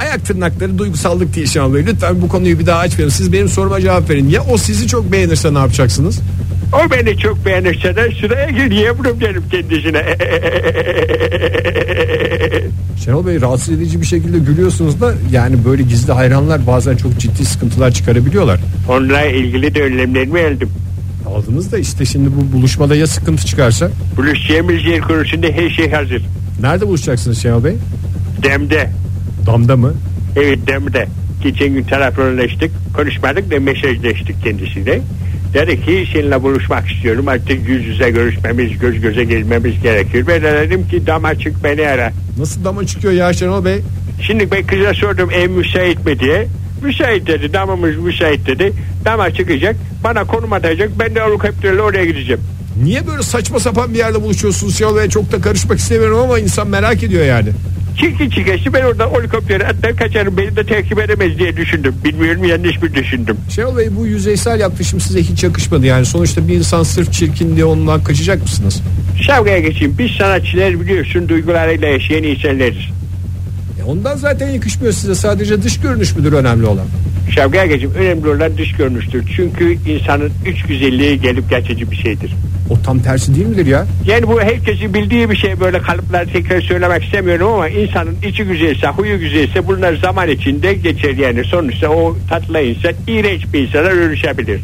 Ayak 0.00 0.26
tırnakları 0.26 0.78
duygusallık 0.78 1.36
değil 1.36 1.46
Şenol 1.46 1.74
Bey 1.74 1.86
lütfen 1.86 2.22
bu 2.22 2.28
konuyu 2.28 2.58
bir 2.58 2.66
daha 2.66 2.78
açmayın. 2.78 3.10
Siz 3.10 3.32
benim 3.32 3.48
soruma 3.48 3.80
cevap 3.80 4.10
verin. 4.10 4.28
Ya 4.28 4.42
o 4.50 4.58
sizi 4.58 4.86
çok 4.86 5.12
beğenirse 5.12 5.54
ne 5.54 5.58
yapacaksınız? 5.58 6.20
O 6.72 6.90
beni 6.90 7.18
çok 7.18 7.46
beğenirse 7.46 7.96
de 7.96 8.08
sıraya 8.20 8.50
gir 8.50 8.70
yavrum 8.70 9.20
derim 9.20 9.44
kendisine. 9.50 10.02
Şenol 13.04 13.26
Bey 13.26 13.40
rahatsız 13.40 13.74
edici 13.74 14.00
bir 14.00 14.06
şekilde 14.06 14.38
gülüyorsunuz 14.38 15.00
da 15.00 15.14
yani 15.32 15.64
böyle 15.64 15.82
gizli 15.82 16.12
hayranlar 16.12 16.66
bazen 16.66 16.96
çok 16.96 17.18
ciddi 17.18 17.44
sıkıntılar 17.44 17.90
çıkarabiliyorlar. 17.90 18.60
Onunla 18.88 19.22
ilgili 19.24 19.74
de 19.74 19.82
önlemlerimi 19.82 20.40
aldım. 20.40 20.70
Aldınız 21.26 21.72
da 21.72 21.78
işte 21.78 22.04
şimdi 22.04 22.30
bu 22.36 22.52
buluşmada 22.56 22.96
ya 22.96 23.06
sıkıntı 23.06 23.46
çıkarsa 23.46 23.90
Buluşacağımız 24.16 24.84
yer 24.84 25.00
konusunda 25.00 25.46
her 25.46 25.70
şey 25.70 25.90
hazır. 25.90 26.22
nerede 26.60 26.86
buluşacaksınız 26.88 27.42
Şenol 27.42 27.64
Bey? 27.64 27.74
Demde. 28.42 28.90
Damda 29.48 29.76
mı? 29.76 29.94
Evet 30.36 30.58
demde. 30.66 31.06
Geçen 31.42 31.74
gün 31.74 31.82
telefonlaştık. 31.82 32.70
Konuşmadık 32.96 33.50
da 33.50 33.60
mesajlaştık 33.60 34.42
kendisiyle. 34.44 35.00
Dedi 35.54 35.84
ki 35.84 36.08
seninle 36.12 36.42
buluşmak 36.42 36.90
istiyorum. 36.90 37.28
Artık 37.28 37.68
yüz 37.68 37.86
yüze 37.86 38.10
görüşmemiz, 38.10 38.78
göz 38.78 39.00
göze 39.00 39.24
gelmemiz 39.24 39.82
gerekiyor. 39.82 40.24
Ben 40.26 40.42
de 40.42 40.52
dedim 40.52 40.88
ki 40.88 41.06
dam 41.06 41.24
açık 41.24 41.64
beni 41.64 41.88
ara. 41.88 42.12
Nasıl 42.38 42.64
dama 42.64 42.86
çıkıyor 42.86 43.12
ya 43.12 43.32
Şenol 43.32 43.64
Bey? 43.64 43.80
Şimdi 44.22 44.50
ben 44.50 44.66
kıza 44.66 44.94
sordum 44.94 45.30
ev 45.30 45.50
müsait 45.50 46.06
mi 46.06 46.20
diye. 46.20 46.46
Müsait 46.82 47.26
dedi 47.26 47.52
damımız 47.52 47.96
müsait 47.96 48.46
dedi. 48.46 48.72
Dama 49.04 49.30
çıkacak 49.30 49.76
bana 50.04 50.24
konum 50.24 50.52
atacak 50.52 50.90
ben 50.98 51.14
de 51.14 51.20
helikopterle 51.22 51.82
oraya 51.82 52.04
gideceğim. 52.04 52.40
Niye 52.82 53.06
böyle 53.06 53.22
saçma 53.22 53.60
sapan 53.60 53.94
bir 53.94 53.98
yerde 53.98 54.22
buluşuyorsunuz 54.22 54.78
Şenol 54.78 54.96
Bey? 54.96 55.08
Çok 55.08 55.32
da 55.32 55.40
karışmak 55.40 55.78
istemiyorum 55.78 56.18
ama 56.18 56.38
insan 56.38 56.68
merak 56.68 57.02
ediyor 57.02 57.24
yani. 57.24 57.48
Çıktı 58.00 58.30
çıkıştı 58.30 58.72
ben 58.72 58.82
oradan 58.82 59.10
helikoptere 59.10 59.66
atlar 59.66 59.96
kaçarım 59.96 60.36
beni 60.36 60.56
de 60.56 60.66
takip 60.66 60.98
edemez 60.98 61.38
diye 61.38 61.56
düşündüm. 61.56 61.94
Bilmiyorum 62.04 62.44
yanlış 62.44 62.82
mı 62.82 62.94
düşündüm. 62.94 63.36
Şenol 63.50 63.76
Bey 63.76 63.96
bu 63.96 64.06
yüzeysel 64.06 64.60
yaklaşım 64.60 65.00
size 65.00 65.22
hiç 65.22 65.44
yakışmadı. 65.44 65.86
Yani 65.86 66.06
sonuçta 66.06 66.48
bir 66.48 66.54
insan 66.54 66.82
sırf 66.82 67.12
çirkin 67.12 67.56
diye 67.56 67.64
ondan 67.64 68.04
kaçacak 68.04 68.42
mısınız? 68.42 68.82
Şavgaya 69.22 69.58
geçeyim 69.58 69.96
biz 69.98 70.10
sanatçılar 70.10 70.80
biliyorsun 70.80 71.28
duygularıyla 71.28 71.88
yaşayan 71.88 72.22
insanlarız. 72.22 72.98
E 73.80 73.84
ondan 73.84 74.16
zaten 74.16 74.50
yakışmıyor 74.50 74.92
size. 74.92 75.14
Sadece 75.14 75.62
dış 75.62 75.80
görünüş 75.80 76.16
müdür 76.16 76.32
önemli 76.32 76.66
olan? 76.66 76.86
Şavgaya 77.30 77.66
geçeyim 77.66 77.94
önemli 77.94 78.28
olan 78.28 78.58
dış 78.58 78.72
görünüştür. 78.72 79.24
Çünkü 79.36 79.90
insanın 79.90 80.32
üç 80.46 80.62
güzelliği 80.62 81.20
gelip 81.20 81.50
geçici 81.50 81.90
bir 81.90 81.96
şeydir. 81.96 82.34
O 82.70 82.82
tam 82.82 82.98
tersi 82.98 83.34
değil 83.34 83.46
midir 83.46 83.66
ya? 83.66 83.86
Yani 84.06 84.26
bu 84.26 84.40
herkesin 84.40 84.94
bildiği 84.94 85.30
bir 85.30 85.36
şey 85.36 85.60
böyle 85.60 85.78
kalıplar 85.78 86.24
tekrar 86.24 86.60
söylemek 86.60 87.04
istemiyorum 87.04 87.52
ama 87.52 87.68
insanın 87.68 88.16
içi 88.28 88.44
güzelse 88.44 88.88
huyu 88.88 89.18
güzelse 89.18 89.66
bunlar 89.66 89.94
zaman 89.96 90.28
içinde 90.28 90.74
geçer 90.74 91.14
yani 91.14 91.44
sonuçta 91.44 91.88
o 91.88 92.16
tatlı 92.30 92.60
insan 92.60 92.92
iğrenç 93.06 93.52
bir 93.52 93.68
insana 93.68 93.90
dönüşebilir. 93.90 94.60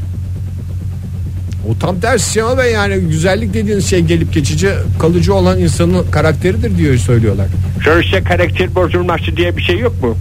O 1.70 1.78
tam 1.78 2.00
tersi 2.00 2.32
Şenol 2.32 2.58
Bey 2.58 2.72
yani 2.72 2.96
güzellik 2.96 3.54
dediğiniz 3.54 3.90
şey 3.90 4.00
gelip 4.00 4.32
geçici 4.32 4.68
kalıcı 5.00 5.34
olan 5.34 5.58
insanın 5.58 6.10
karakteridir 6.10 6.78
diyor 6.78 6.96
söylüyorlar. 6.96 7.46
Sonuçta 7.84 8.24
karakter 8.24 8.74
bozulması 8.74 9.36
diye 9.36 9.56
bir 9.56 9.62
şey 9.62 9.78
yok 9.78 10.02
mu? 10.02 10.16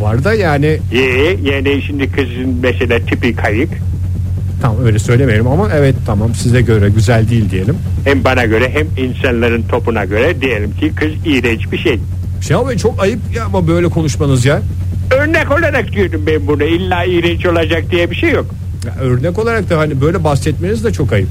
Var 0.00 0.24
da 0.24 0.34
yani 0.34 0.78
Ee, 0.92 0.98
yani 1.42 1.82
şimdi 1.86 2.10
kızın 2.12 2.58
mesela 2.62 2.98
tipi 3.06 3.36
kayık 3.36 3.70
tam 4.62 4.84
öyle 4.84 4.98
söylemeyelim 4.98 5.46
ama 5.46 5.70
evet 5.74 5.94
tamam 6.06 6.34
size 6.34 6.60
göre 6.62 6.88
güzel 6.88 7.28
değil 7.30 7.50
diyelim. 7.50 7.76
hem 8.04 8.24
bana 8.24 8.44
göre 8.44 8.70
hem 8.70 9.06
insanların 9.06 9.62
topuna 9.62 10.04
göre 10.04 10.40
diyelim 10.40 10.72
ki 10.76 10.92
kız 10.96 11.10
iğrenç 11.24 11.72
bir 11.72 11.78
şey. 11.78 11.98
Şenol 12.40 12.68
Bey 12.68 12.76
çok 12.76 13.02
ayıp 13.02 13.18
ya 13.34 13.44
ama 13.44 13.68
böyle 13.68 13.88
konuşmanız 13.88 14.44
ya. 14.44 14.62
Örnek 15.10 15.50
olarak 15.50 15.92
diyorum 15.92 16.22
ben 16.26 16.46
bunu 16.46 16.64
illa 16.64 17.04
iğrenç 17.04 17.46
olacak 17.46 17.90
diye 17.90 18.10
bir 18.10 18.16
şey 18.16 18.30
yok. 18.30 18.46
ya. 18.86 18.94
Örnek 19.04 19.38
olarak 19.38 19.70
da 19.70 19.78
hani 19.78 20.00
böyle 20.00 20.24
bahsetmeniz 20.24 20.84
de 20.84 20.92
çok 20.92 21.12
ayıp. 21.12 21.28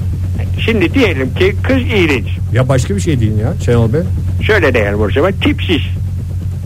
Şimdi 0.64 0.94
diyelim 0.94 1.34
ki 1.34 1.56
kız 1.62 1.76
iğrenç. 1.76 2.26
Ya 2.52 2.68
başka 2.68 2.96
bir 2.96 3.00
şey 3.00 3.20
değil 3.20 3.38
ya 3.38 3.54
Şenol 3.64 3.92
Bey. 3.92 4.00
Şöyle 4.42 4.74
diyelim 4.74 5.00
o 5.00 5.10
zaman 5.10 5.32
tipsiz. 5.32 5.80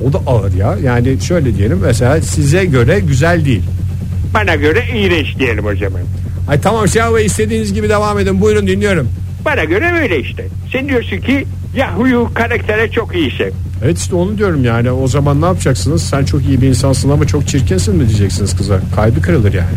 O 0.09 0.12
da 0.12 0.19
ağır 0.26 0.52
ya. 0.54 0.76
Yani 0.83 1.21
şöyle 1.21 1.57
diyelim 1.57 1.78
mesela 1.83 2.21
size 2.23 2.64
göre 2.64 3.00
güzel 3.00 3.45
değil. 3.45 3.62
Bana 4.35 4.54
göre 4.54 4.85
iğrenç 4.95 5.38
diyelim 5.38 5.64
zaman. 5.76 6.00
Ay 6.49 6.61
tamam 6.61 6.88
Şenol 6.88 7.14
Bey 7.16 7.26
istediğiniz 7.26 7.73
gibi 7.75 7.88
devam 7.88 8.19
edin. 8.19 8.40
Buyurun 8.40 8.66
dinliyorum. 8.66 9.09
Bana 9.45 9.64
göre 9.64 9.92
öyle 10.02 10.21
işte. 10.21 10.47
Sen 10.73 10.88
diyorsun 10.88 11.19
ki 11.19 11.47
ya 11.76 11.95
huyu 11.97 12.28
karaktere 12.35 12.90
çok 12.90 13.14
iyiyse. 13.16 13.50
Evet 13.85 13.99
işte 13.99 14.14
onu 14.14 14.38
diyorum 14.38 14.64
yani. 14.64 14.90
O 14.90 15.09
zaman 15.09 15.40
ne 15.42 15.45
yapacaksınız? 15.47 16.02
Sen 16.02 16.25
çok 16.25 16.42
iyi 16.45 16.62
bir 16.62 16.69
insansın 16.69 17.11
ama 17.11 17.26
çok 17.26 17.49
çirkinsin 17.49 17.97
mi 17.97 18.09
diyeceksiniz 18.09 18.57
kıza? 18.57 18.80
Kalbi 18.97 19.21
kırılır 19.21 19.52
yani. 19.52 19.69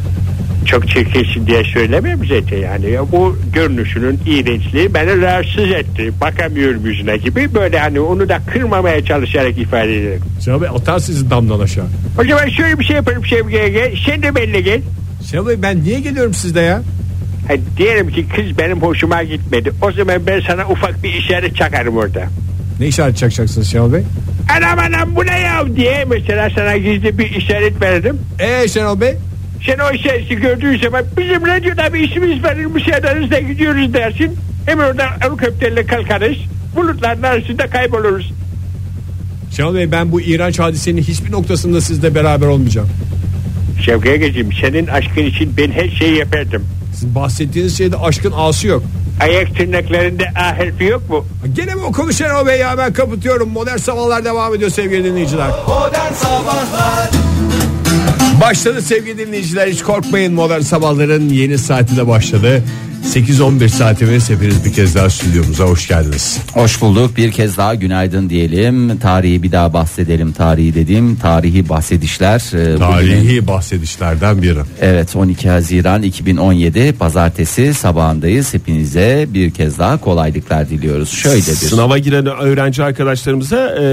Çok 0.65 0.87
çirkinsin 0.89 1.47
diye 1.47 1.63
söylemiyorum 1.63 2.25
zaten 2.25 2.57
yani. 2.57 2.89
Ya 2.91 3.11
bu 3.11 3.37
görünüşünün 3.53 4.19
iğrençliği 4.25 4.93
beni 4.93 5.21
rahatsız 5.21 5.71
etti. 5.71 6.11
Bakamıyorum 6.21 6.85
yüzüne 6.85 7.17
gibi. 7.17 7.53
Böyle 7.53 7.79
hani 7.79 7.99
onu 7.99 8.29
da 8.29 8.39
kırmamaya 8.53 9.05
çalışarak 9.05 9.57
ifade 9.57 9.99
ederim. 10.01 10.21
Bey 10.61 10.69
atar 10.69 10.99
sizi 10.99 11.29
damdan 11.29 11.59
aşağı. 11.59 11.85
O 12.21 12.23
zaman 12.23 12.47
şöyle 12.49 12.79
bir 12.79 12.85
şey 12.85 12.95
yaparım 12.95 13.25
Şevki'ye 13.25 13.69
gel. 13.69 13.95
Sen 14.05 14.23
de 14.23 14.35
benimle 14.35 14.61
gel. 14.61 14.81
Bey 15.47 15.61
ben 15.61 15.83
niye 15.83 15.99
geliyorum 15.99 16.33
sizde 16.33 16.61
ya? 16.61 16.81
Ha, 17.47 17.53
diyelim 17.77 18.09
ki 18.11 18.25
kız 18.35 18.57
benim 18.57 18.81
hoşuma 18.81 19.23
gitmedi. 19.23 19.71
O 19.81 19.91
zaman 19.91 20.27
ben 20.27 20.41
sana 20.47 20.69
ufak 20.69 21.03
bir 21.03 21.13
işaret 21.13 21.55
çakarım 21.55 21.97
orada. 21.97 22.23
Ne 22.79 22.87
işaret 22.87 23.17
çakacaksınız 23.17 23.71
Şenol 23.71 23.93
Bey? 23.93 24.03
Anam 24.57 24.79
anam 24.79 25.15
bu 25.15 25.25
ne 25.25 25.39
ya 25.39 25.75
diye 25.75 26.05
mesela 26.09 26.49
sana 26.55 26.77
gizli 26.77 27.17
bir 27.17 27.29
işaret 27.31 27.81
verdim. 27.81 28.17
Eee 28.39 28.67
Şenol 28.67 29.01
Bey? 29.01 29.15
Sen 29.65 29.77
o 29.79 29.93
işareti 29.93 30.35
gördüğün 30.35 30.79
zaman 30.79 31.05
bizim 31.17 31.47
radyoda 31.47 31.93
bir 31.93 31.99
işimiz 31.99 32.43
var 32.43 32.55
müsaadenizle 32.55 33.41
gidiyoruz 33.41 33.93
dersin. 33.93 34.37
Hemen 34.65 34.85
oradan 34.87 35.07
helikopterle 35.19 35.85
kalkarız. 35.85 36.37
Bulutların 36.75 37.23
arasında 37.23 37.67
kayboluruz. 37.67 38.33
Şenol 39.55 39.75
Bey 39.75 39.91
ben 39.91 40.11
bu 40.11 40.21
iğrenç 40.21 40.59
hadisenin 40.59 41.01
hiçbir 41.01 41.31
noktasında 41.31 41.81
sizle 41.81 42.15
beraber 42.15 42.47
olmayacağım. 42.47 42.89
Şevki 43.85 44.09
Ege'ciğim 44.09 44.53
senin 44.53 44.87
aşkın 44.87 45.23
için 45.23 45.53
ben 45.57 45.71
her 45.71 45.89
şeyi 45.89 46.17
yapardım. 46.17 46.65
Sizin 46.93 47.15
bahsettiğiniz 47.15 47.77
şeyde 47.77 47.97
aşkın 47.97 48.33
ağası 48.35 48.67
yok. 48.67 48.83
Ayak 49.21 49.55
tırnaklarında 49.55 50.23
A 50.35 50.57
harfi 50.57 50.83
yok 50.83 51.09
mu? 51.09 51.25
Gene 51.55 51.75
mi 51.75 51.81
o 51.81 51.91
konu 51.91 52.13
Şenol 52.13 52.47
Bey 52.47 52.59
ya 52.59 52.77
ben 52.77 52.93
kapatıyorum. 52.93 53.49
Modern 53.49 53.77
Sabahlar 53.77 54.25
devam 54.25 54.55
ediyor 54.55 54.71
sevgili 54.71 55.03
dinleyiciler. 55.03 55.49
Modern 55.67 56.13
Sabahlar 56.13 57.09
Başladı 58.41 58.81
sevgili 58.81 59.17
dinleyiciler 59.17 59.67
hiç 59.67 59.81
korkmayın 59.81 60.33
Modern 60.33 60.61
Sabahların 60.61 61.29
yeni 61.29 61.57
saati 61.57 61.97
de 61.97 62.07
başladı. 62.07 62.63
8-11 63.03 63.69
saatimiz 63.69 64.29
hepiniz 64.29 64.65
bir 64.65 64.73
kez 64.73 64.95
daha 64.95 65.09
stüdyomuza 65.09 65.63
hoş 65.63 65.87
geldiniz. 65.87 66.39
Hoş 66.53 66.81
bulduk. 66.81 67.17
Bir 67.17 67.31
kez 67.31 67.57
daha 67.57 67.75
günaydın 67.75 68.29
diyelim. 68.29 68.97
Tarihi 68.99 69.43
bir 69.43 69.51
daha 69.51 69.73
bahsedelim. 69.73 70.33
Tarihi 70.33 70.75
dediğim 70.75 71.15
tarihi 71.15 71.69
bahsedişler. 71.69 72.39
Ee, 72.53 72.57
bugünün- 72.73 72.77
Tarihi 72.79 73.47
bahsedişlerden 73.47 74.41
biri. 74.41 74.59
Evet 74.81 75.15
12 75.15 75.49
Haziran 75.49 76.03
2017 76.03 76.93
Pazartesi 76.99 77.73
sabahındayız. 77.73 78.53
Hepinize 78.53 79.27
bir 79.33 79.51
kez 79.51 79.79
daha 79.79 79.97
kolaylıklar 79.97 80.69
diliyoruz. 80.69 81.09
Şöyle 81.09 81.37
bir 81.37 81.41
Sınava 81.41 81.97
giren 81.97 82.25
öğrenci 82.25 82.83
arkadaşlarımıza 82.83 83.75
e, 83.79 83.83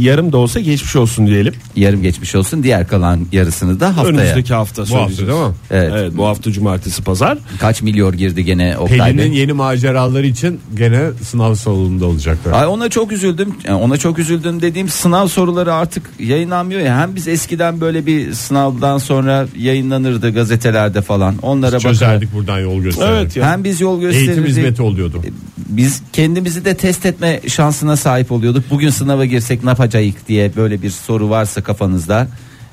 yarım 0.00 0.32
da 0.32 0.36
olsa 0.36 0.60
geçmiş 0.60 0.96
olsun 0.96 1.26
diyelim. 1.26 1.54
yarım 1.76 2.02
geçmiş 2.02 2.34
olsun. 2.34 2.62
Diğer 2.62 2.88
kalan 2.88 3.26
yarısını 3.32 3.80
da 3.80 3.88
haftaya. 3.96 4.08
Önümüzdeki 4.08 4.54
hafta 4.54 4.82
Bu 4.82 4.86
hafta 4.86 4.96
söyleyeceğiz. 4.98 5.32
değil 5.32 5.48
mi? 5.48 5.54
Evet. 5.70 5.92
Evet 5.96 6.12
bu 6.16 6.26
hafta 6.26 6.52
cumartesi 6.52 7.02
pazar. 7.02 7.38
Kaç 7.60 7.82
milyon 7.82 8.16
girdi 8.16 8.44
gene 8.48 8.78
Oktay 8.78 8.98
Pelin'in 8.98 9.32
Bey? 9.32 9.38
yeni 9.40 9.52
maceraları 9.52 10.26
için 10.26 10.60
gene 10.76 11.00
sınav 11.22 11.54
salonunda 11.54 12.06
olacaklar. 12.06 12.52
Ay 12.52 12.66
ona 12.66 12.88
çok 12.88 13.12
üzüldüm. 13.12 13.54
Yani 13.66 13.76
ona 13.76 13.96
çok 13.96 14.18
üzüldüm 14.18 14.62
dediğim 14.62 14.88
sınav 14.88 15.26
soruları 15.28 15.74
artık 15.74 16.10
yayınlanmıyor 16.18 16.80
ya. 16.80 16.98
Hem 17.00 17.16
biz 17.16 17.28
eskiden 17.28 17.80
böyle 17.80 18.06
bir 18.06 18.32
sınavdan 18.34 18.98
sonra 18.98 19.46
yayınlanırdı 19.58 20.30
gazetelerde 20.34 21.02
falan. 21.02 21.34
Onlara 21.42 21.66
bakarak 21.76 21.82
Çözerdik 21.82 22.34
buradan 22.34 22.58
yol 22.58 22.80
göstererek. 22.82 23.18
Evet 23.20 23.36
ya. 23.36 23.50
hem 23.52 23.64
biz 23.64 23.80
yol 23.80 24.02
Eğitim 24.02 24.10
gösterirdik. 24.26 24.48
hizmeti 24.48 24.82
oluyordu. 24.82 25.22
Biz 25.68 26.02
kendimizi 26.12 26.64
de 26.64 26.74
test 26.74 27.06
etme 27.06 27.40
şansına 27.48 27.96
sahip 27.96 28.32
oluyorduk. 28.32 28.64
Bugün 28.70 28.90
sınava 28.90 29.24
girsek 29.24 29.64
ne 29.64 29.70
yapacağız 29.70 30.14
diye 30.28 30.56
böyle 30.56 30.82
bir 30.82 30.90
soru 30.90 31.30
varsa 31.30 31.62
kafanızda 31.62 32.28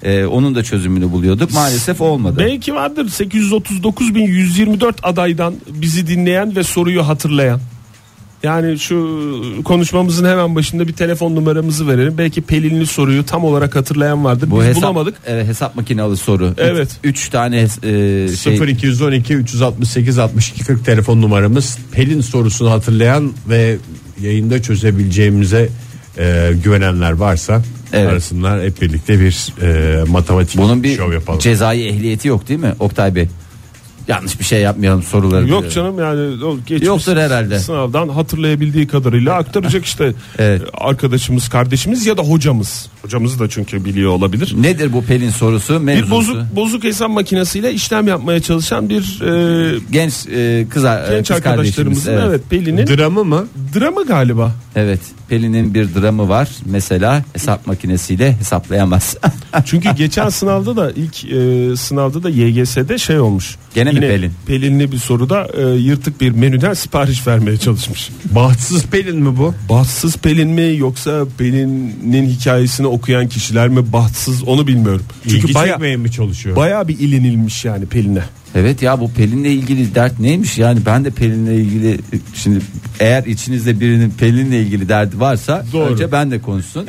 e, 0.06 0.26
onun 0.26 0.56
da 0.56 0.64
çözümünü 0.64 1.12
buluyorduk. 1.12 1.54
Maalesef 1.54 2.02
olmadı. 2.02 2.36
Belki 2.40 2.76
vardır 2.76 3.06
839.124 3.06 4.94
adaydan 5.04 5.54
bizi 5.68 6.08
dinleyen 6.08 6.56
ve 6.56 6.64
soruyu 6.64 7.08
hatırlayan. 7.08 7.60
Yani 8.44 8.80
şu 8.80 9.26
konuşmamızın 9.64 10.26
hemen 10.26 10.56
başında 10.56 10.88
bir 10.88 10.94
telefon 10.94 11.36
numaramızı 11.36 11.88
verelim. 11.88 12.18
Belki 12.18 12.42
Pelinli 12.42 12.86
soruyu 12.86 13.26
tam 13.26 13.44
olarak 13.44 13.76
hatırlayan 13.76 14.26
vardır. 14.26 14.52
Bu 14.52 14.60
Biz 14.60 14.66
hesap, 14.66 14.84
bulamadık. 14.84 15.16
Evet, 15.28 15.48
hesap 15.48 15.76
makinalı 15.76 16.18
soru. 16.18 16.54
Evet. 16.58 17.00
Üç, 17.04 17.20
üç 17.20 17.30
tane 17.30 17.68
e, 17.84 18.28
şey 18.36 18.56
0212 18.56 19.34
368 19.34 20.20
62 20.20 20.64
40 20.66 20.86
telefon 20.86 21.22
numaramız. 21.22 21.78
Pelin 21.92 22.22
sorusunu 22.22 22.72
hatırlayan 22.72 23.34
ve 23.50 23.78
yayında 24.22 24.62
çözebileceğimize 24.62 25.70
e, 26.18 26.52
güvenenler 26.64 27.12
varsa 27.12 27.62
Evet. 27.96 28.12
arasınlar 28.12 28.64
hep 28.64 28.82
birlikte 28.82 29.20
bir 29.20 29.54
e, 29.62 30.04
matematik 30.04 30.62
bunun 30.62 30.84
bir 30.84 30.98
şov 30.98 31.14
yapalım. 31.14 31.40
cezai 31.40 31.88
ehliyeti 31.88 32.28
yok 32.28 32.48
değil 32.48 32.60
mi 32.60 32.74
Oktay 32.80 33.16
Bey? 33.16 33.28
Yanlış 34.08 34.40
bir 34.40 34.46
şey 34.46 34.62
yapmayalım 34.62 35.04
soruları. 35.04 35.50
Yok 35.50 35.72
canım 35.72 36.00
yani 36.00 36.44
o 36.44 36.58
geçmiş 36.58 36.88
Yoktur 36.88 37.18
herhalde. 37.18 37.60
Sınavdan 37.60 38.10
hatırlayabildiği 38.10 38.88
kadarıyla 38.88 39.34
aktaracak 39.34 39.86
işte 39.86 40.14
Evet. 40.40 40.62
Arkadaşımız, 40.74 41.50
kardeşimiz 41.50 42.06
ya 42.06 42.18
da 42.18 42.22
hocamız. 42.22 42.90
Hocamız 43.06 43.40
da 43.40 43.50
çünkü 43.50 43.86
biliyor 43.86 44.12
olabilir. 44.12 44.54
Nedir 44.58 44.94
bu 44.94 45.04
Pelin 45.04 45.30
sorusu? 45.30 45.74
Bir 45.74 45.80
Mevzusu. 45.80 46.12
bozuk 46.12 46.38
bozuk 46.56 46.84
hesap 46.84 47.10
makinesiyle 47.10 47.74
işlem 47.74 48.08
yapmaya 48.08 48.42
çalışan 48.42 48.90
bir 48.90 49.22
e, 49.22 49.80
genç 49.92 50.14
e, 50.28 50.66
kız, 50.70 50.86
e, 50.86 51.06
genç 51.10 51.28
kız 51.28 51.38
arkadaşlarımızın 51.38 52.12
evet, 52.14 52.24
Evet. 52.28 52.42
Pelin'in 52.50 52.88
Dramı 52.88 53.24
mı? 53.26 53.48
dramı 53.80 54.06
galiba. 54.06 54.52
evet. 54.76 55.00
Pelin'in 55.30 55.74
bir 55.74 55.96
dramı 55.96 56.30
var. 56.30 56.50
Mesela 56.66 57.24
hesap 57.34 57.68
makinesiyle 57.68 58.34
hesaplayamaz. 58.38 59.18
Çünkü 59.66 59.90
geçen 59.96 60.30
sınavda 60.30 60.78
da 60.78 60.92
ilk 60.92 61.26
e, 61.26 61.76
sınavda 61.76 62.24
da 62.24 62.30
YGS'de 62.30 62.98
şey 62.98 63.20
olmuş. 63.20 63.56
Gene 63.76 63.92
mi 63.92 64.00
Pelin? 64.00 64.34
Pelinli 64.48 64.92
bir 64.92 64.98
soruda 64.98 65.48
e, 65.58 65.62
yırtık 65.76 66.22
bir 66.22 66.32
menüden 66.32 66.74
sipariş 66.74 67.28
vermeye 67.28 67.58
çalışmış. 67.58 68.10
Bahtsız 68.32 68.86
Pelin 68.86 69.18
mi 69.22 69.38
bu? 69.38 69.54
Bahtsız 69.70 70.18
Pelin 70.18 70.50
mi 70.50 70.78
yoksa 70.78 71.26
Pelin'in 71.38 72.26
hikayesini 72.30 72.88
okuyan 72.96 73.28
kişiler 73.28 73.68
mi 73.68 73.94
bahtsız 73.94 74.44
onu 74.44 74.68
bilmiyorum. 74.68 75.04
Çünkü 75.24 75.38
İlgi 75.38 75.54
baya, 75.54 75.74
çekmeye 75.74 75.98
mi 75.98 76.12
çalışıyor? 76.12 76.56
baya 76.56 76.88
bir 76.88 77.00
ilinilmiş 77.00 77.66
yani 77.66 77.86
Pelin'e. 77.86 78.24
evet 78.56 78.82
ya 78.82 79.00
bu 79.00 79.12
Pelin'le 79.12 79.46
ilgili 79.46 79.96
dert 79.96 80.20
neymiş 80.20 80.58
yani 80.58 80.80
ben 80.86 81.06
de 81.06 81.10
Pelin'le 81.10 81.52
ilgili 81.52 82.00
şimdi 82.34 82.60
eğer 83.00 83.24
içinizde 83.24 83.80
birinin 83.80 84.10
Pelin'le 84.12 84.52
ilgili 84.52 84.90
derdi 84.90 85.20
varsa 85.20 85.66
Doğru. 85.74 85.94
önce 85.94 86.12
ben 86.12 86.32
de 86.32 86.42
konuşsun. 86.42 86.88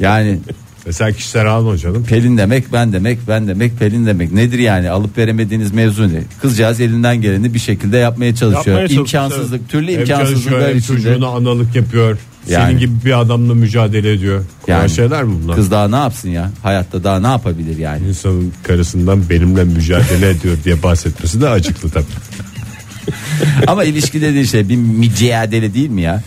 yani 0.00 0.38
Mesela 0.86 1.12
kişiler 1.12 1.44
alma 1.44 1.76
canım. 1.76 2.04
Pelin 2.04 2.38
demek 2.38 2.72
ben 2.72 2.92
demek 2.92 3.18
ben 3.28 3.48
demek 3.48 3.78
Pelin 3.78 4.06
demek 4.06 4.32
nedir 4.32 4.58
yani 4.58 4.90
alıp 4.90 5.18
veremediğiniz 5.18 5.72
mevzu 5.72 6.08
ne? 6.08 6.22
Kızcağız 6.40 6.80
elinden 6.80 7.20
geleni 7.20 7.54
bir 7.54 7.58
şekilde 7.58 7.96
yapmaya 7.96 8.34
çalışıyor. 8.34 8.80
Yapmaya 8.80 8.88
çalışıyor, 8.96 9.24
İmkansızlık 9.24 9.68
türlü 9.68 9.92
Hem 9.92 10.00
imkansızlıklar 10.00 10.68
hem 10.70 10.78
içinde. 10.78 10.96
çocuğuna 10.96 11.26
analık 11.26 11.76
yapıyor. 11.76 12.18
Yani. 12.48 12.66
Senin 12.66 12.78
gibi 12.78 13.04
bir 13.04 13.20
adamla 13.20 13.54
mücadele 13.54 14.12
ediyor. 14.12 14.44
Yani. 14.66 14.80
Yani. 14.80 14.90
şeyler 14.90 15.24
mi 15.24 15.34
bunlar? 15.42 15.56
Kız 15.56 15.70
daha 15.70 15.88
ne 15.88 15.96
yapsın 15.96 16.28
ya? 16.28 16.50
Hayatta 16.62 17.04
daha 17.04 17.20
ne 17.20 17.26
yapabilir 17.26 17.78
yani? 17.78 18.08
İnsanın 18.08 18.52
karısından 18.62 19.30
benimle 19.30 19.64
mücadele 19.64 20.30
ediyor 20.30 20.56
diye 20.64 20.82
bahsetmesi 20.82 21.40
de 21.40 21.48
acıklı 21.48 21.90
tabii. 21.90 22.04
Ama 23.66 23.84
ilişki 23.84 24.20
dediğin 24.20 24.44
şey 24.44 24.68
bir 24.68 24.76
mücadele 24.76 25.74
değil 25.74 25.90
mi 25.90 26.02
ya? 26.02 26.22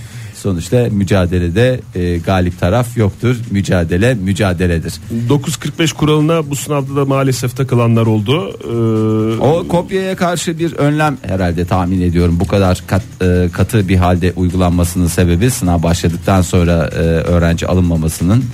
Sonuçta 0.45 0.87
mücadelede 0.91 1.79
e, 1.95 2.17
galip 2.17 2.59
taraf 2.59 2.97
yoktur. 2.97 3.35
Mücadele 3.51 4.13
mücadeledir. 4.13 4.93
9.45 5.29 5.93
kuralına 5.93 6.49
bu 6.49 6.55
sınavda 6.55 6.95
da 6.95 7.05
maalesef 7.05 7.57
takılanlar 7.57 8.05
oldu. 8.05 8.57
Ee, 8.63 9.41
O 9.41 9.67
kopyaya 9.67 10.15
karşı 10.15 10.59
bir 10.59 10.73
önlem 10.73 11.17
herhalde 11.21 11.65
tahmin 11.65 12.01
ediyorum. 12.01 12.39
Bu 12.39 12.47
kadar 12.47 12.83
kat, 12.87 13.01
e, 13.21 13.49
katı 13.53 13.87
bir 13.87 13.95
halde 13.95 14.33
uygulanmasının 14.35 15.07
sebebi 15.07 15.51
sınav 15.51 15.83
başladıktan 15.83 16.41
sonra 16.41 16.89
e, 16.93 16.99
öğrenci 16.99 17.67
alınmamasının 17.67 18.45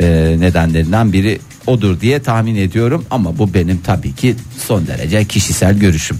e, 0.00 0.36
nedenlerinden 0.38 1.12
biri 1.12 1.38
odur 1.66 2.00
diye 2.00 2.22
tahmin 2.22 2.56
ediyorum. 2.56 3.04
Ama 3.10 3.38
bu 3.38 3.54
benim 3.54 3.78
tabii 3.84 4.12
ki 4.12 4.36
son 4.66 4.86
derece 4.86 5.24
kişisel 5.24 5.78
görüşüm. 5.78 6.16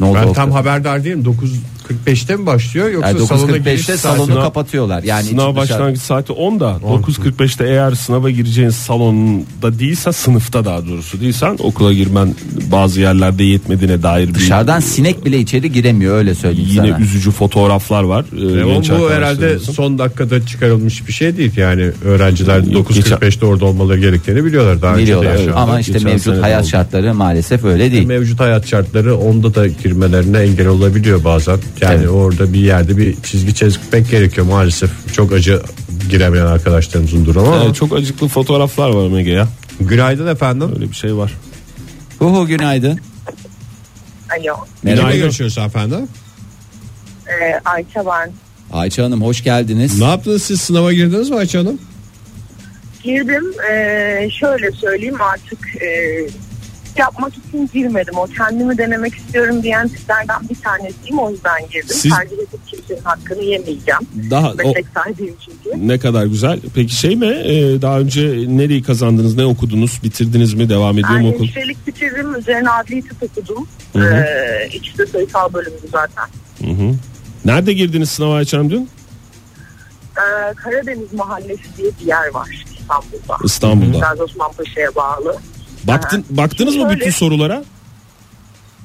Ne 0.00 0.06
oldu? 0.06 0.18
Ben 0.26 0.32
tam 0.32 0.50
haberdar 0.50 1.04
değilim. 1.04 1.24
9.45'te 2.06 2.36
mi 2.36 2.46
başlıyor 2.46 2.90
yoksa 2.90 3.08
Yani 3.08 3.26
salona 3.26 3.52
9.45'te 3.56 3.96
salonu 3.96 4.32
Sınav- 4.32 4.42
kapatıyorlar. 4.42 5.02
Yani 5.02 5.24
sınav 5.24 5.56
başlangıç 5.56 6.00
saati 6.02 6.32
10'da 6.32 6.78
9.45'te 6.84 7.64
eğer 7.64 7.92
sınava 7.92 8.30
gireceğin 8.30 8.70
salonda 8.70 9.78
değilsen 9.78 10.10
sınıfta 10.10 10.64
daha 10.64 10.86
doğrusu 10.86 11.20
değilsen 11.20 11.56
okula 11.62 11.92
girmen 11.92 12.34
bazı 12.72 13.00
yerlerde 13.00 13.44
yetmediğine 13.44 14.02
dair 14.02 14.28
bir 14.28 14.34
Dışarıdan 14.34 14.80
sinek 14.80 15.24
bile 15.24 15.38
içeri 15.38 15.72
giremiyor 15.72 16.16
öyle 16.16 16.34
söyleyeyim 16.34 16.68
yine 16.72 16.88
sana. 16.90 16.98
üzücü 17.00 17.30
fotoğraflar 17.30 18.02
var. 18.02 18.24
E, 18.62 18.74
genç 18.74 18.90
bu 18.90 19.10
herhalde 19.10 19.58
son 19.58 19.98
dakikada 19.98 20.46
çıkarılmış 20.46 21.08
bir 21.08 21.12
şey 21.12 21.36
değil 21.36 21.56
yani 21.56 21.90
öğrenciler 22.04 22.58
Yok, 22.62 22.90
9.45'te 22.90 23.46
orada 23.46 23.64
olmaları 23.64 23.98
gerektiğini 24.00 24.44
biliyorlar 24.44 24.82
daha 24.82 24.96
Biliyorlar. 24.98 25.30
önce. 25.34 25.52
Ama 25.52 25.80
işte 25.80 25.92
Geçen 25.92 26.10
mevcut 26.10 26.42
hayat 26.42 26.60
oldu. 26.62 26.70
şartları 26.70 27.14
maalesef 27.14 27.64
öyle 27.64 27.92
değil. 27.92 28.06
Mevcut 28.06 28.40
hayat 28.40 28.66
şartları 28.68 29.16
onda 29.16 29.54
da 29.54 29.66
girmelerine 29.66 30.38
engel 30.38 30.66
olabiliyor 30.66 31.24
bazen. 31.24 31.58
Yani 31.82 31.94
Evet. 31.98 32.08
orada 32.08 32.52
bir 32.52 32.58
yerde 32.58 32.96
bir 32.96 33.16
çizgi 33.22 33.54
çizmek 33.54 34.10
gerekiyor 34.10 34.46
maalesef. 34.46 34.90
Çok 35.14 35.32
acı 35.32 35.62
giremeyen 36.10 36.46
arkadaşlarımızın 36.46 37.24
durumu 37.26 37.52
ama. 37.52 37.64
Evet, 37.64 37.74
çok 37.74 37.92
acıklı 37.92 38.28
fotoğraflar 38.28 38.88
var 38.90 39.08
Mege 39.08 39.30
ya. 39.30 39.48
Günaydın 39.80 40.26
efendim. 40.26 40.70
Öyle 40.74 40.90
bir 40.90 40.96
şey 40.96 41.16
var. 41.16 41.32
Huhu 42.18 42.46
günaydın. 42.46 43.00
Alo. 44.30 44.56
Kimle 44.80 44.94
Merhaba. 44.94 45.12
görüşüyoruz 45.16 45.58
efendim? 45.58 46.08
Ee, 47.26 47.60
Ayça 47.64 48.04
ben. 48.06 48.32
Ayça 48.72 49.04
Hanım 49.04 49.22
hoş 49.22 49.44
geldiniz. 49.44 49.98
Ne 49.98 50.04
yaptınız 50.04 50.42
siz 50.42 50.60
sınava 50.60 50.92
girdiniz 50.92 51.30
mi 51.30 51.36
Ayça 51.36 51.58
Hanım? 51.58 51.78
Girdim. 53.02 53.44
Ee, 53.72 54.28
şöyle 54.40 54.72
söyleyeyim 54.72 55.20
artık 55.22 55.82
e, 55.82 55.88
yapmak 56.98 57.32
için 57.36 57.70
girmedim. 57.74 58.14
O 58.18 58.26
kendimi 58.26 58.78
denemek 58.78 59.14
istiyorum 59.14 59.62
diyen 59.62 59.88
tiplerden 59.88 60.36
bir 60.50 60.54
tanesiyim. 60.54 61.18
O 61.18 61.30
yüzden 61.30 61.60
girdim. 61.72 61.88
Siz- 61.96 62.16
Tercih 62.16 62.36
edip 62.36 62.66
kimsenin 62.66 63.00
hakkını 63.00 63.42
yemeyeceğim. 63.42 64.00
Daha 64.30 64.50
o, 64.50 64.54
Meslek 64.54 64.86
sahibiyim 64.94 65.34
çünkü. 65.44 65.88
ne 65.88 65.98
kadar 65.98 66.26
güzel. 66.26 66.60
Peki 66.74 66.94
şey 66.94 67.16
mi? 67.16 67.26
e, 67.26 67.82
daha 67.82 67.98
önce 68.00 68.44
nereyi 68.48 68.82
kazandınız? 68.82 69.36
Ne 69.36 69.44
okudunuz? 69.44 70.00
Bitirdiniz 70.04 70.54
mi? 70.54 70.68
Devam 70.68 70.98
ediyor 70.98 71.20
mu 71.20 71.28
okul? 71.28 71.46
hemşirelik 71.46 71.86
bitirdim. 71.86 72.34
Üzerine 72.34 72.70
adli 72.70 73.02
tıp 73.02 73.22
okudum. 73.22 73.68
Hı 73.92 73.98
hı. 73.98 74.14
Ee, 74.14 74.68
ikisi 74.74 74.98
de 74.98 75.06
sayısal 75.06 75.52
bölümdü 75.52 75.86
zaten. 75.92 76.24
Hı 76.64 76.70
hı. 76.70 76.94
Nerede 77.44 77.72
girdiniz 77.72 78.10
sınava 78.10 78.34
Ayça 78.34 78.58
Hanım 78.58 78.70
dün? 78.70 78.88
Ee, 80.16 80.54
Karadeniz 80.54 81.12
Mahallesi 81.12 81.62
diye 81.76 81.90
bir 82.00 82.06
yer 82.06 82.28
var 82.34 82.64
İstanbul'da. 82.80 83.36
İstanbul'da. 83.44 83.98
Gazi 83.98 84.22
Osman 84.22 84.52
Paşa'ya 84.52 84.94
bağlı. 84.96 85.36
Baktın, 85.84 86.24
baktınız 86.30 86.76
mı 86.76 86.82
Şöyle- 86.82 86.96
bütün 86.96 87.10
sorulara? 87.10 87.64